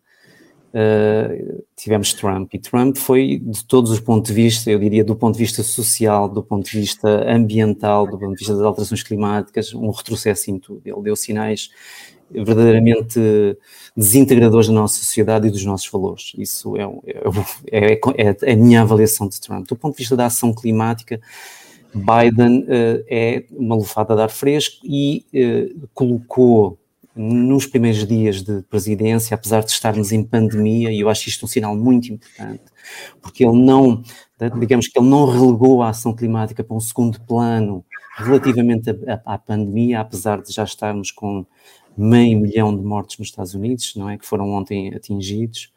uh, 0.75 1.65
tivemos 1.77 2.13
Trump. 2.13 2.53
E 2.55 2.59
Trump 2.59 2.97
foi, 2.97 3.39
de 3.39 3.65
todos 3.65 3.91
os 3.91 4.01
pontos 4.01 4.29
de 4.29 4.35
vista, 4.35 4.71
eu 4.71 4.79
diria 4.79 5.05
do 5.05 5.15
ponto 5.15 5.35
de 5.35 5.41
vista 5.41 5.63
social, 5.63 6.29
do 6.29 6.43
ponto 6.43 6.69
de 6.69 6.79
vista 6.79 7.09
ambiental, 7.31 8.07
do 8.07 8.19
ponto 8.19 8.33
de 8.33 8.39
vista 8.39 8.55
das 8.55 8.65
alterações 8.65 9.03
climáticas, 9.03 9.75
um 9.75 9.91
retrocesso 9.91 10.51
em 10.51 10.59
tudo. 10.59 10.83
Ele 10.85 11.03
deu 11.03 11.17
sinais 11.17 11.71
verdadeiramente 12.31 13.21
desintegradores 13.97 14.67
da 14.67 14.73
nossa 14.73 14.99
sociedade 14.99 15.49
e 15.49 15.51
dos 15.51 15.65
nossos 15.65 15.91
valores. 15.91 16.33
Isso 16.37 16.77
é, 16.77 16.83
é, 17.71 17.93
é, 17.93 18.37
é 18.43 18.53
a 18.53 18.57
minha 18.57 18.83
avaliação 18.83 19.29
de 19.29 19.41
Trump. 19.41 19.69
Do 19.69 19.77
ponto 19.77 19.95
de 19.95 19.99
vista 19.99 20.17
da 20.17 20.27
ação 20.27 20.55
climática, 20.55 21.21
Biden 21.95 22.61
uh, 22.63 23.05
é 23.07 23.45
uma 23.51 23.75
lufada 23.75 24.15
de 24.15 24.23
ar 24.23 24.31
fresco 24.31 24.79
e 24.83 25.27
uh, 25.35 25.89
colocou 25.93 26.79
nos 27.15 27.67
primeiros 27.67 28.07
dias 28.07 28.43
de 28.43 28.63
presidência, 28.63 29.35
apesar 29.35 29.63
de 29.63 29.71
estarmos 29.71 30.13
em 30.13 30.25
pandemia, 30.25 30.91
e 30.91 31.01
eu 31.01 31.09
acho 31.09 31.29
isto 31.29 31.45
um 31.45 31.49
sinal 31.49 31.77
muito 31.77 32.13
importante, 32.13 32.63
porque 33.21 33.45
ele 33.45 33.57
não, 33.57 34.03
digamos 34.59 34.89
que 34.89 34.99
ele 34.99 35.09
não 35.09 35.27
relegou 35.27 35.83
a 35.83 35.91
ação 35.91 36.15
climática 36.15 36.65
para 36.65 36.77
um 36.77 36.81
segundo 36.81 37.21
plano 37.21 37.85
relativamente 38.17 38.91
à 39.25 39.39
pandemia, 39.39 40.01
apesar 40.01 40.41
de 40.41 40.53
já 40.53 40.65
estarmos 40.65 41.11
com 41.11 41.45
meio 41.97 42.41
milhão 42.41 42.75
de 42.75 42.83
mortes 42.83 43.19
nos 43.19 43.29
Estados 43.29 43.55
Unidos, 43.55 43.95
não 43.97 44.09
é, 44.09 44.17
que 44.17 44.27
foram 44.27 44.51
ontem 44.51 44.95
atingidos. 44.95 45.71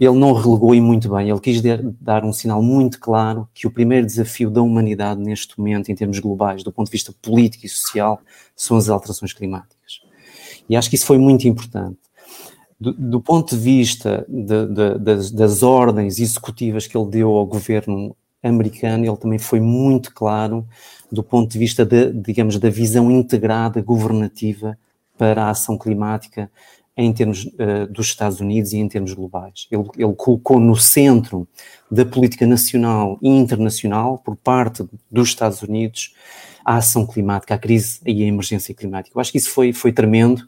Ele 0.00 0.16
não 0.16 0.32
relegou 0.32 0.74
e 0.74 0.80
muito 0.80 1.08
bem, 1.08 1.28
ele 1.28 1.40
quis 1.40 1.60
dar 2.00 2.24
um 2.24 2.32
sinal 2.32 2.62
muito 2.62 3.00
claro 3.00 3.48
que 3.52 3.66
o 3.66 3.70
primeiro 3.70 4.06
desafio 4.06 4.48
da 4.48 4.62
humanidade 4.62 5.20
neste 5.20 5.58
momento, 5.58 5.90
em 5.90 5.94
termos 5.94 6.20
globais, 6.20 6.62
do 6.62 6.72
ponto 6.72 6.86
de 6.86 6.92
vista 6.92 7.12
político 7.20 7.66
e 7.66 7.68
social, 7.68 8.20
são 8.54 8.76
as 8.76 8.88
alterações 8.88 9.32
climáticas. 9.32 9.77
E 10.68 10.76
acho 10.76 10.88
que 10.88 10.96
isso 10.96 11.06
foi 11.06 11.18
muito 11.18 11.46
importante. 11.48 11.98
Do, 12.80 12.92
do 12.92 13.20
ponto 13.20 13.56
de 13.56 13.60
vista 13.60 14.24
de, 14.28 14.66
de, 14.66 14.98
das, 14.98 15.30
das 15.30 15.62
ordens 15.62 16.18
executivas 16.18 16.86
que 16.86 16.96
ele 16.96 17.10
deu 17.10 17.30
ao 17.30 17.46
governo 17.46 18.14
americano, 18.42 19.04
ele 19.04 19.16
também 19.16 19.38
foi 19.38 19.60
muito 19.60 20.14
claro 20.14 20.66
do 21.10 21.22
ponto 21.22 21.50
de 21.50 21.58
vista, 21.58 21.84
de, 21.84 22.12
digamos, 22.12 22.58
da 22.58 22.70
visão 22.70 23.10
integrada 23.10 23.82
governativa 23.82 24.78
para 25.16 25.44
a 25.44 25.50
ação 25.50 25.76
climática 25.76 26.50
em 26.96 27.12
termos 27.12 27.44
uh, 27.44 27.86
dos 27.90 28.06
Estados 28.06 28.40
Unidos 28.40 28.72
e 28.72 28.78
em 28.78 28.88
termos 28.88 29.12
globais. 29.14 29.68
Ele, 29.70 29.84
ele, 29.96 30.14
colocou 30.14 30.58
no 30.58 30.76
centro 30.76 31.46
da 31.90 32.04
política 32.04 32.46
nacional 32.46 33.18
e 33.22 33.28
internacional, 33.28 34.18
por 34.18 34.36
parte 34.36 34.84
dos 35.10 35.28
Estados 35.28 35.62
Unidos, 35.62 36.12
a 36.68 36.76
ação 36.76 37.06
climática, 37.06 37.54
a 37.54 37.58
crise 37.58 37.98
e 38.04 38.22
a 38.22 38.26
emergência 38.26 38.74
climática. 38.74 39.16
Eu 39.16 39.20
acho 39.22 39.32
que 39.32 39.38
isso 39.38 39.48
foi, 39.48 39.72
foi 39.72 39.90
tremendo 39.90 40.46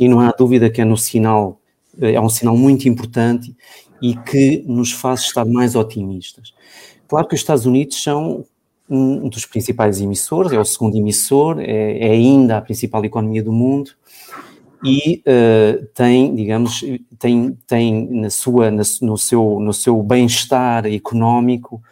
e 0.00 0.08
não 0.08 0.18
há 0.18 0.30
dúvida 0.32 0.70
que 0.70 0.80
é, 0.80 0.84
no 0.84 0.96
sinal, 0.96 1.60
eh, 2.00 2.12
é 2.14 2.20
um 2.20 2.30
sinal 2.30 2.56
muito 2.56 2.88
importante 2.88 3.54
e 4.00 4.16
que 4.16 4.64
nos 4.66 4.92
faz 4.92 5.20
estar 5.20 5.44
mais 5.44 5.74
otimistas. 5.74 6.54
Claro 7.06 7.28
que 7.28 7.34
os 7.34 7.40
Estados 7.42 7.66
Unidos 7.66 8.02
são 8.02 8.46
um 8.88 9.28
dos 9.28 9.44
principais 9.44 10.00
emissores, 10.00 10.52
é 10.52 10.58
o 10.58 10.64
segundo 10.64 10.96
emissor, 10.96 11.60
é, 11.60 11.98
é 11.98 12.12
ainda 12.12 12.56
a 12.56 12.62
principal 12.62 13.04
economia 13.04 13.42
do 13.42 13.52
mundo 13.52 13.90
e 14.82 15.22
uh, 15.26 15.84
tem, 15.92 16.34
digamos, 16.34 16.82
tem, 17.18 17.58
tem 17.66 18.08
na 18.10 18.30
sua, 18.30 18.70
na, 18.70 18.84
no 19.02 19.18
seu, 19.18 19.60
no 19.60 19.74
seu 19.74 20.02
bem-estar 20.02 20.86
económico 20.86 21.82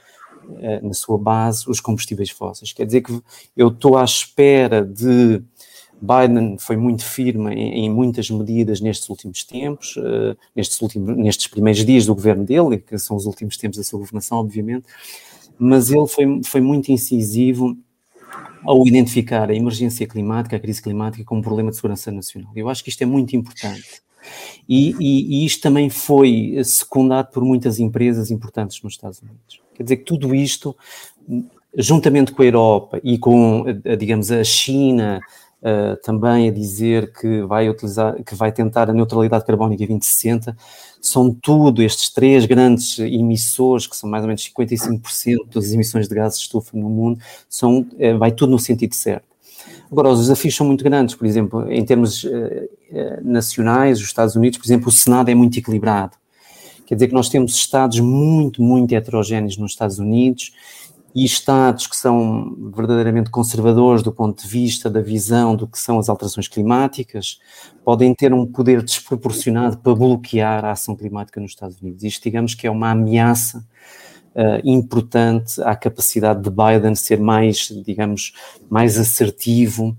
na 0.82 0.94
sua 0.94 1.18
base 1.18 1.68
os 1.68 1.80
combustíveis 1.80 2.30
fósseis. 2.30 2.72
Quer 2.72 2.87
dizer 2.87 3.02
que 3.02 3.20
eu 3.56 3.68
estou 3.68 3.96
à 3.96 4.04
espera 4.04 4.85
de. 4.85 5.42
Biden 5.98 6.59
foi 6.59 6.76
muito 6.76 7.02
firme 7.02 7.54
em, 7.54 7.90
muitas 7.90 8.28
medidas 8.28 8.82
nestes 8.82 9.09
últimos 9.09 9.42
tempos, 9.44 9.96
uh, 9.96 10.37
nestes, 10.54 10.78
últimos, 10.82 11.16
nestes 11.16 11.46
primeiros 11.46 11.82
dias 11.87 12.04
do 12.04 12.14
governo 12.14 12.44
dele, 12.44 12.76
que 12.76 12.98
são 12.98 13.16
os 13.16 13.24
últimos 13.24 13.56
tempos 13.56 13.78
da 13.78 13.82
sua 13.82 13.98
governação, 14.00 14.37
obviamente, 14.37 14.85
mas 15.59 15.90
ele 15.90 16.06
foi, 16.06 16.42
foi 16.44 16.61
muito 16.61 16.92
incisivo 16.92 17.74
ao 18.62 18.87
identificar 18.87 19.48
a 19.48 19.54
emergência 19.54 20.06
climática, 20.06 20.56
a 20.56 20.61
crise 20.61 20.82
climática, 20.82 21.24
como 21.24 21.40
um 21.40 21.42
problema 21.42 21.70
de 21.70 21.76
segurança 21.76 22.12
nacional. 22.12 22.52
Eu 22.54 22.68
acho 22.68 22.85
que 22.85 22.90
isto 22.90 23.00
é 23.02 23.06
muito 23.06 23.35
importante. 23.35 24.02
E, 24.69 24.95
e, 24.99 25.43
e 25.43 25.47
isto 25.47 25.62
também 25.62 25.91
foi 25.91 26.61
secundado 26.65 27.29
por 27.33 27.45
muitas 27.45 27.79
empresas 27.79 28.31
importantes 28.31 28.83
nos 28.83 28.95
Estados 28.95 29.21
Unidos. 29.21 29.61
Quer 29.75 29.83
dizer 29.83 29.97
que 29.99 30.05
tudo 30.05 30.35
isto, 30.35 30.77
juntamente 31.77 32.33
com 32.33 32.43
a 32.43 32.47
Europa 32.47 33.01
e 33.05 33.19
com, 33.19 33.65
digamos, 33.99 34.31
a 34.31 34.43
China, 34.43 35.21
Uh, 35.62 35.97
também 36.03 36.49
a 36.49 36.53
dizer 36.53 37.12
que 37.12 37.43
vai 37.43 37.69
utilizar, 37.69 38.23
que 38.23 38.35
vai 38.35 38.53
tentar 38.53 38.91
a 38.91 38.93
neutralidade 38.93 39.45
carbónica 39.45 39.83
em 39.83 39.87
2060, 39.87 40.57
são 41.01 41.33
tudo 41.33 41.83
estes 41.83 42.12
três 42.12 42.45
grandes 42.45 42.99
emissores, 42.99 43.87
que 43.87 43.97
são 43.97 44.09
mais 44.09 44.23
ou 44.23 44.29
menos 44.29 44.47
55% 44.47 45.55
das 45.55 45.73
emissões 45.73 46.09
de 46.09 46.15
gases 46.15 46.39
de 46.39 46.45
estufa 46.45 46.77
no 46.77 46.91
mundo, 46.91 47.19
são, 47.49 47.81
uh, 47.81 48.19
vai 48.19 48.31
tudo 48.31 48.53
no 48.53 48.59
sentido 48.59 48.95
certo. 48.95 49.36
Agora, 49.90 50.09
os 50.09 50.20
desafios 50.20 50.55
são 50.55 50.66
muito 50.66 50.83
grandes, 50.83 51.14
por 51.14 51.27
exemplo, 51.27 51.70
em 51.70 51.85
termos 51.85 52.25
uh, 52.25 52.31
nacionais, 53.22 53.99
os 53.99 54.07
Estados 54.07 54.37
Unidos, 54.37 54.59
por 54.59 54.66
exemplo, 54.66 54.88
o 54.88 54.92
Senado 54.92 55.29
é 55.29 55.35
muito 55.35 55.59
equilibrado. 55.59 56.16
Quer 56.87 56.94
dizer 56.94 57.09
que 57.09 57.14
nós 57.14 57.29
temos 57.29 57.55
estados 57.55 57.99
muito, 58.01 58.62
muito 58.62 58.92
heterogéneos 58.92 59.57
nos 59.57 59.72
Estados 59.72 59.99
Unidos 59.99 60.53
e 61.14 61.25
estados 61.25 61.87
que 61.87 61.96
são 61.96 62.55
verdadeiramente 62.75 63.31
conservadores 63.31 64.03
do 64.03 64.12
ponto 64.12 64.42
de 64.42 64.49
vista 64.49 64.90
da 64.90 65.01
visão 65.01 65.57
do 65.57 65.66
que 65.66 65.79
são 65.79 65.99
as 65.99 66.09
alterações 66.09 66.46
climáticas, 66.46 67.40
podem 67.83 68.14
ter 68.14 68.35
um 68.35 68.46
poder 68.46 68.83
desproporcionado 68.83 69.79
para 69.79 69.94
bloquear 69.94 70.64
a 70.64 70.72
ação 70.72 70.94
climática 70.94 71.40
nos 71.40 71.53
Estados 71.53 71.81
Unidos. 71.81 72.05
Isto, 72.05 72.22
digamos 72.22 72.55
que 72.55 72.66
é 72.66 72.70
uma 72.70 72.90
ameaça 72.90 73.64
uh, 74.37 74.61
importante 74.64 75.61
à 75.62 75.75
capacidade 75.75 76.42
de 76.42 76.51
Biden 76.51 76.94
ser 76.94 77.18
mais, 77.18 77.68
digamos, 77.85 78.35
mais 78.70 78.99
assertivo 78.99 79.96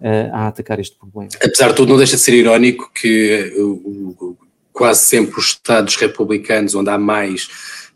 uh, 0.00 0.32
a 0.32 0.46
atacar 0.48 0.78
este 0.78 0.96
problema. 0.96 1.30
Apesar 1.42 1.68
de 1.68 1.74
tudo, 1.74 1.90
não 1.90 1.96
deixa 1.98 2.16
de 2.16 2.22
ser 2.22 2.34
irónico 2.34 2.90
que 2.94 3.52
o, 3.58 4.36
quase 4.72 5.00
sempre 5.00 5.38
os 5.38 5.48
Estados 5.48 5.96
republicanos, 5.96 6.74
onde 6.74 6.88
há 6.88 6.96
mais, 6.96 7.48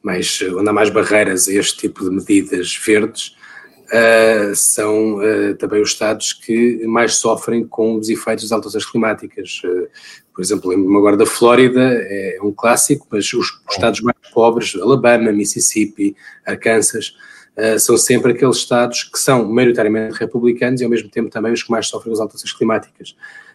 mais, 0.02 0.42
onde 0.42 0.68
há 0.68 0.72
mais 0.72 0.90
barreiras 0.90 1.48
a 1.48 1.52
este 1.52 1.78
tipo 1.78 2.04
de 2.04 2.10
medidas 2.10 2.76
verdes, 2.76 3.34
uh, 3.88 4.54
são 4.54 5.16
uh, 5.16 5.54
também 5.54 5.80
os 5.80 5.90
Estados 5.90 6.32
que 6.32 6.84
mais 6.86 7.14
sofrem 7.16 7.66
com 7.66 7.96
os 7.96 8.08
efeitos 8.08 8.44
das 8.44 8.52
alterações 8.52 8.84
climáticas. 8.84 9.62
Uh, 9.64 9.88
por 10.34 10.42
exemplo, 10.42 10.70
lembro-me 10.70 10.96
agora 10.96 11.16
da 11.16 11.24
Flórida, 11.26 11.80
é 11.80 12.38
um 12.42 12.52
clássico, 12.52 13.06
mas 13.10 13.32
os, 13.32 13.50
os 13.50 13.74
Estados 13.74 14.00
mais 14.00 14.16
pobres, 14.32 14.74
Alabama, 14.74 15.32
Mississippi, 15.32 16.16
Arkansas, 16.44 17.14
Uh, 17.56 17.78
são 17.78 17.96
sempre 17.96 18.32
aqueles 18.32 18.56
Estados 18.56 19.04
que 19.04 19.16
são 19.16 19.48
maioritariamente 19.48 20.18
republicanos 20.18 20.80
e 20.80 20.84
ao 20.84 20.90
mesmo 20.90 21.08
tempo 21.08 21.30
também 21.30 21.52
os 21.52 21.62
que 21.62 21.70
mais 21.70 21.86
sofrem 21.86 22.12
as 22.12 22.18
alterações 22.18 22.52
climáticas. 22.52 23.14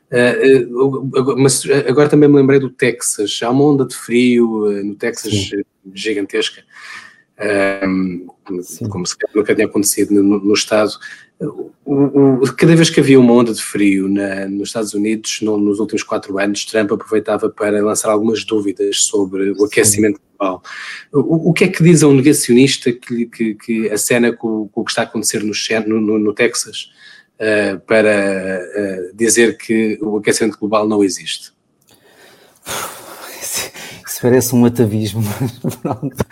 Uh, 0.09 1.35
mas 1.37 1.63
agora 1.85 2.07
também 2.07 2.29
me 2.29 2.37
lembrei 2.37 2.61
do 2.61 2.69
Texas. 2.69 3.37
Há 3.43 3.49
uma 3.49 3.65
onda 3.65 3.85
de 3.85 3.93
frio 3.93 4.71
no 4.85 4.95
Texas 4.95 5.33
Sim. 5.33 5.63
gigantesca, 5.93 6.63
um, 7.85 8.27
como 8.89 9.05
se 9.05 9.17
nunca 9.35 9.55
tinha 9.55 9.67
acontecido 9.67 10.13
no, 10.13 10.39
no 10.39 10.53
Estado. 10.53 10.91
O, 11.39 11.71
o, 11.85 12.53
cada 12.53 12.75
vez 12.75 12.89
que 12.89 12.99
havia 12.99 13.19
uma 13.19 13.33
onda 13.33 13.53
de 13.53 13.63
frio 13.63 14.09
na, 14.09 14.47
nos 14.47 14.69
Estados 14.69 14.93
Unidos, 14.93 15.39
no, 15.41 15.57
nos 15.57 15.79
últimos 15.79 16.03
quatro 16.03 16.37
anos, 16.37 16.65
Trump 16.65 16.91
aproveitava 16.91 17.49
para 17.49 17.81
lançar 17.81 18.11
algumas 18.11 18.43
dúvidas 18.43 19.03
sobre 19.03 19.51
o 19.51 19.65
aquecimento 19.65 20.19
global. 20.37 20.61
O, 21.13 21.49
o, 21.49 21.53
que 21.53 21.63
é 21.63 21.67
que 21.67 21.81
diz 21.81 22.03
a 22.03 22.07
um 22.07 22.15
negacionista 22.15 22.91
que, 22.91 23.25
que, 23.27 23.55
que 23.55 23.89
acena 23.89 24.33
com, 24.33 24.67
com, 24.67 24.81
o 24.81 24.83
que 24.83 24.91
está 24.91 25.03
a 25.03 25.05
acontecer 25.05 25.41
no, 25.43 26.01
no, 26.01 26.19
no 26.19 26.33
Texas? 26.33 26.89
uh, 27.39 27.79
para 27.81 28.61
uh, 28.61 29.15
dizer 29.15 29.57
que 29.57 29.97
o 30.01 30.17
aquecimento 30.17 30.59
global 30.59 30.87
não 30.87 31.03
existe? 31.03 31.53
Isso 34.05 34.21
parece 34.21 34.55
um 34.55 34.65
atavismo, 34.65 35.21
mas 35.39 35.75
pronto. 35.75 36.25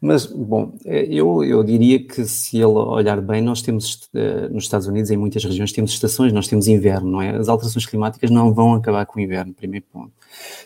Mas, 0.00 0.26
bom, 0.26 0.72
eu, 0.84 1.42
eu 1.42 1.64
diria 1.64 1.98
que 2.02 2.24
se 2.24 2.56
ele 2.56 2.66
olhar 2.66 3.20
bem, 3.20 3.42
nós 3.42 3.62
temos, 3.62 4.08
eh, 4.14 4.48
nos 4.48 4.64
Estados 4.64 4.86
Unidos, 4.86 5.10
em 5.10 5.16
muitas 5.16 5.44
regiões, 5.44 5.72
temos 5.72 5.92
estações, 5.92 6.32
nós 6.32 6.46
temos 6.46 6.68
inverno, 6.68 7.10
não 7.10 7.22
é? 7.22 7.36
As 7.36 7.48
alterações 7.48 7.86
climáticas 7.86 8.30
não 8.30 8.52
vão 8.52 8.74
acabar 8.74 9.04
com 9.06 9.18
o 9.18 9.22
inverno, 9.22 9.52
primeiro 9.52 9.86
ponto. 9.92 10.12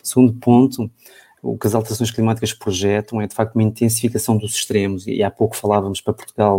Segundo 0.03 0.33
ponto, 0.33 0.91
o 1.41 1.57
que 1.57 1.65
as 1.65 1.73
alterações 1.73 2.11
climáticas 2.11 2.53
projetam 2.53 3.19
é 3.19 3.27
de 3.27 3.33
facto 3.33 3.55
uma 3.55 3.63
intensificação 3.63 4.37
dos 4.37 4.53
extremos, 4.53 5.07
e 5.07 5.23
há 5.23 5.31
pouco 5.31 5.55
falávamos 5.55 5.99
para 5.99 6.13
Portugal 6.13 6.57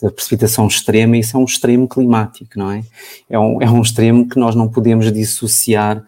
da 0.00 0.10
precipitação 0.10 0.66
extrema, 0.66 1.16
e 1.16 1.20
isso 1.20 1.36
é 1.36 1.40
um 1.40 1.44
extremo 1.44 1.86
climático, 1.86 2.58
não 2.58 2.70
é? 2.70 2.82
É 3.28 3.38
um, 3.38 3.60
é 3.60 3.70
um 3.70 3.82
extremo 3.82 4.26
que 4.26 4.38
nós 4.38 4.54
não 4.54 4.68
podemos 4.68 5.12
dissociar 5.12 6.02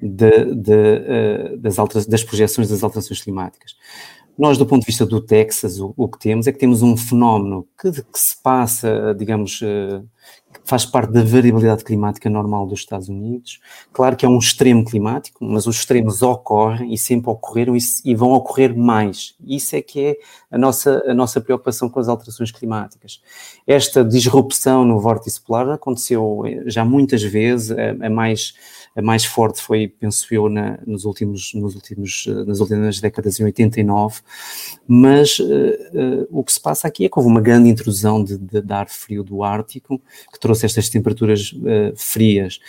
de, 0.00 0.54
de, 0.54 0.72
uh, 0.72 1.58
das, 1.58 1.78
altera 1.78 2.04
das 2.06 2.24
projeções 2.24 2.68
das 2.68 2.82
alterações 2.82 3.20
climáticas. 3.20 3.76
Nós, 4.38 4.56
do 4.56 4.64
ponto 4.64 4.80
de 4.80 4.86
vista 4.86 5.04
do 5.04 5.20
Texas, 5.20 5.78
o, 5.78 5.92
o 5.94 6.08
que 6.08 6.18
temos 6.18 6.46
é 6.46 6.52
que 6.52 6.58
temos 6.58 6.80
um 6.80 6.96
fenómeno 6.96 7.66
que, 7.80 7.92
que 7.92 8.18
se 8.18 8.34
passa, 8.42 9.14
digamos, 9.16 9.60
uh, 9.60 10.08
faz 10.64 10.84
parte 10.86 11.12
da 11.12 11.22
variabilidade 11.22 11.84
climática 11.84 12.30
normal 12.30 12.66
dos 12.66 12.80
Estados 12.80 13.08
Unidos. 13.08 13.60
Claro 13.92 14.16
que 14.16 14.24
é 14.24 14.28
um 14.28 14.38
extremo 14.38 14.84
climático, 14.84 15.44
mas 15.44 15.66
os 15.66 15.76
extremos 15.76 16.22
ocorrem 16.22 16.92
e 16.92 16.98
sempre 16.98 17.30
ocorreram 17.30 17.74
e, 17.76 18.14
vão 18.14 18.32
ocorrer 18.32 18.76
mais. 18.76 19.34
Isso 19.44 19.76
é 19.76 19.82
que 19.82 20.00
é 20.00 20.16
a 20.50 20.58
nossa, 20.58 21.02
a 21.06 21.14
nossa 21.14 21.40
preocupação 21.40 21.88
com 21.88 21.98
as 21.98 22.08
alterações 22.08 22.50
climáticas. 22.50 23.20
Esta 23.66 24.04
disrupção 24.04 24.84
no 24.84 25.00
vórtice 25.00 25.40
polar 25.40 25.68
aconteceu 25.70 26.42
já 26.66 26.84
muitas 26.84 27.22
vezes, 27.22 27.70
a 28.00 28.10
mais 28.10 28.54
a 28.94 29.00
mais 29.00 29.24
forte 29.24 29.62
foi, 29.62 29.88
penso 29.88 30.26
eu, 30.30 30.48
na, 30.48 30.78
nos 30.86 31.04
últimos, 31.04 31.54
nos 31.54 31.74
últimos, 31.74 32.26
nas 32.46 32.60
últimas 32.60 33.00
décadas, 33.00 33.40
em 33.40 33.44
89, 33.44 34.20
mas 34.86 35.38
uh, 35.38 35.44
uh, 35.44 36.28
o 36.30 36.44
que 36.44 36.52
se 36.52 36.60
passa 36.60 36.86
aqui 36.86 37.06
é 37.06 37.08
que 37.08 37.18
houve 37.18 37.28
uma 37.28 37.40
grande 37.40 37.70
intrusão 37.70 38.22
de, 38.22 38.36
de, 38.36 38.60
de 38.60 38.72
ar 38.72 38.88
frio 38.88 39.24
do 39.24 39.42
Ártico, 39.42 40.00
que 40.30 40.38
trouxe 40.38 40.66
estas 40.66 40.90
temperaturas 40.90 41.52
uh, 41.52 41.96
frias. 41.96 42.60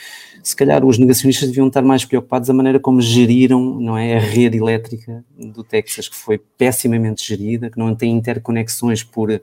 Se 0.42 0.56
calhar 0.56 0.86
os 0.86 0.98
negacionistas 0.98 1.50
deviam 1.50 1.68
estar 1.68 1.82
mais 1.82 2.06
preocupados 2.06 2.48
da 2.48 2.54
maneira 2.54 2.80
como 2.80 3.02
geriram 3.02 3.80
não 3.80 3.98
é, 3.98 4.16
a 4.16 4.20
rede 4.20 4.58
elétrica 4.58 5.26
do 5.38 5.64
Texas, 5.64 6.08
que 6.08 6.16
foi 6.16 6.38
pessimamente 6.38 7.26
gerida, 7.26 7.70
que 7.70 7.78
não 7.78 7.94
tem 7.94 8.12
interconexões 8.12 9.04
por 9.04 9.42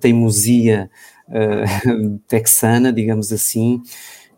teimosia 0.00 0.90
texana, 2.26 2.92
digamos 2.92 3.32
assim, 3.32 3.80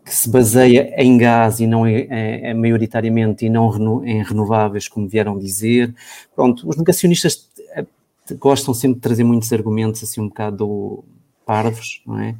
que 0.05 0.13
se 0.13 0.29
baseia 0.29 0.93
em 1.01 1.17
gás 1.17 1.59
e 1.59 1.65
não 1.65 1.85
é, 1.85 2.07
é, 2.09 2.49
é 2.51 2.53
maioritariamente 2.53 3.45
e 3.45 3.49
não 3.49 4.05
em 4.05 4.23
renováveis, 4.23 4.87
como 4.87 5.07
vieram 5.07 5.39
dizer. 5.39 5.93
Pronto, 6.35 6.69
os 6.69 6.77
negacionistas 6.77 7.49
eh, 7.71 7.85
gostam 8.33 8.71
sempre 8.71 8.97
de 8.97 9.01
trazer 9.01 9.23
muitos 9.23 9.51
argumentos 9.51 10.03
assim 10.03 10.21
um 10.21 10.27
bocado 10.27 11.03
parvos, 11.43 12.03
não 12.05 12.19
é? 12.19 12.35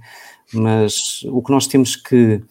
Mas 0.54 1.24
o 1.24 1.42
que 1.42 1.52
nós 1.52 1.66
temos 1.66 1.96
que 1.96 2.44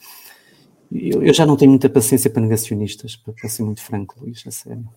eu, 0.93 1.33
já 1.33 1.45
não 1.47 1.57
tenho 1.57 1.71
muita 1.71 1.89
paciência 1.89 2.31
para 2.31 2.43
negacionistas, 2.43 3.17
para, 3.17 3.49
ser 3.49 3.63
muito 3.63 3.83
franco, 3.83 4.17
Luís, 4.21 4.45
a 4.47 4.51
sério. 4.51 4.85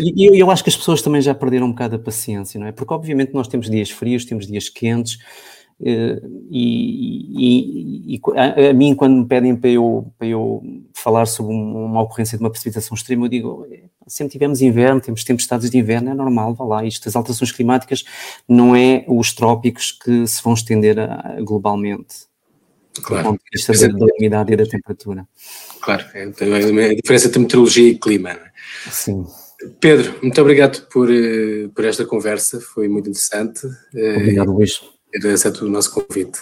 E 0.00 0.26
eu, 0.26 0.34
eu, 0.34 0.50
acho 0.50 0.64
que 0.64 0.70
as 0.70 0.76
pessoas 0.76 1.00
também 1.00 1.22
já 1.22 1.32
perderam 1.32 1.66
um 1.66 1.70
bocado 1.70 1.94
a 1.94 1.98
paciência, 1.98 2.58
não 2.58 2.66
é? 2.66 2.72
Porque 2.72 2.92
obviamente 2.92 3.32
nós 3.32 3.46
temos 3.46 3.70
dias 3.70 3.90
frios, 3.90 4.24
temos 4.24 4.46
dias 4.46 4.68
quentes, 4.68 5.18
e, 5.84 6.20
e, 6.50 8.14
e 8.14 8.20
a, 8.36 8.70
a, 8.70 8.72
mim, 8.72 8.94
quando 8.94 9.16
me 9.16 9.26
pedem 9.26 9.56
para 9.56 9.70
eu, 9.70 10.12
para 10.16 10.28
eu 10.28 10.62
falar 10.94 11.26
sobre 11.26 11.52
uma 11.52 12.02
ocorrência 12.02 12.38
de 12.38 12.44
uma 12.44 12.50
precipitação 12.50 12.94
extrema, 12.94 13.24
eu 13.24 13.28
digo: 13.28 13.66
sempre 14.06 14.32
tivemos 14.32 14.62
inverno, 14.62 15.00
temos 15.00 15.24
tempestades 15.24 15.68
de 15.68 15.78
inverno, 15.78 16.10
é 16.10 16.14
normal, 16.14 16.54
vá 16.54 16.64
lá. 16.64 16.84
Isto, 16.84 17.08
as 17.08 17.16
alterações 17.16 17.50
climáticas 17.50 18.04
não 18.48 18.76
é 18.76 19.04
os 19.08 19.32
trópicos 19.32 19.90
que 19.90 20.24
se 20.26 20.40
vão 20.42 20.54
estender 20.54 21.00
a, 21.00 21.36
globalmente. 21.40 22.30
Claro. 23.02 23.22
Do 23.22 23.30
ponto 23.30 23.40
de 23.42 23.58
vista 23.58 23.72
da, 23.72 23.98
da 23.98 24.06
umidade 24.18 24.52
e 24.52 24.56
da 24.56 24.66
temperatura. 24.66 25.26
Claro, 25.80 26.04
é, 26.14 26.22
a 26.24 26.94
diferença 26.94 27.26
entre 27.26 27.40
meteorologia 27.40 27.88
e 27.88 27.98
clima. 27.98 28.30
É? 28.30 28.40
Sim. 28.88 29.26
Pedro, 29.80 30.18
muito 30.22 30.40
obrigado 30.40 30.86
por, 30.88 31.10
eh, 31.10 31.68
por 31.74 31.84
esta 31.84 32.04
conversa, 32.04 32.60
foi 32.60 32.88
muito 32.88 33.08
interessante. 33.08 33.66
Obrigado, 33.94 34.52
Luís 34.52 34.80
aceito 35.32 35.64
o 35.64 35.68
nosso 35.68 35.90
convite. 35.92 36.40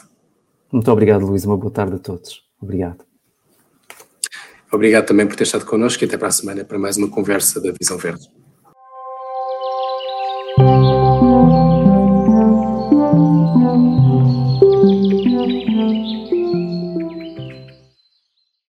Muito 0.72 0.90
obrigado, 0.90 1.26
Luís. 1.26 1.44
Uma 1.44 1.56
boa 1.56 1.72
tarde 1.72 1.96
a 1.96 1.98
todos. 1.98 2.44
Obrigado. 2.60 3.04
Obrigado 4.72 5.06
também 5.06 5.26
por 5.26 5.34
ter 5.34 5.42
estado 5.42 5.66
connosco 5.66 6.04
e 6.04 6.06
até 6.06 6.16
para 6.16 6.28
a 6.28 6.32
semana 6.32 6.64
para 6.64 6.78
mais 6.78 6.96
uma 6.96 7.08
conversa 7.08 7.60
da 7.60 7.72
Visão 7.72 7.98
Verde. 7.98 8.28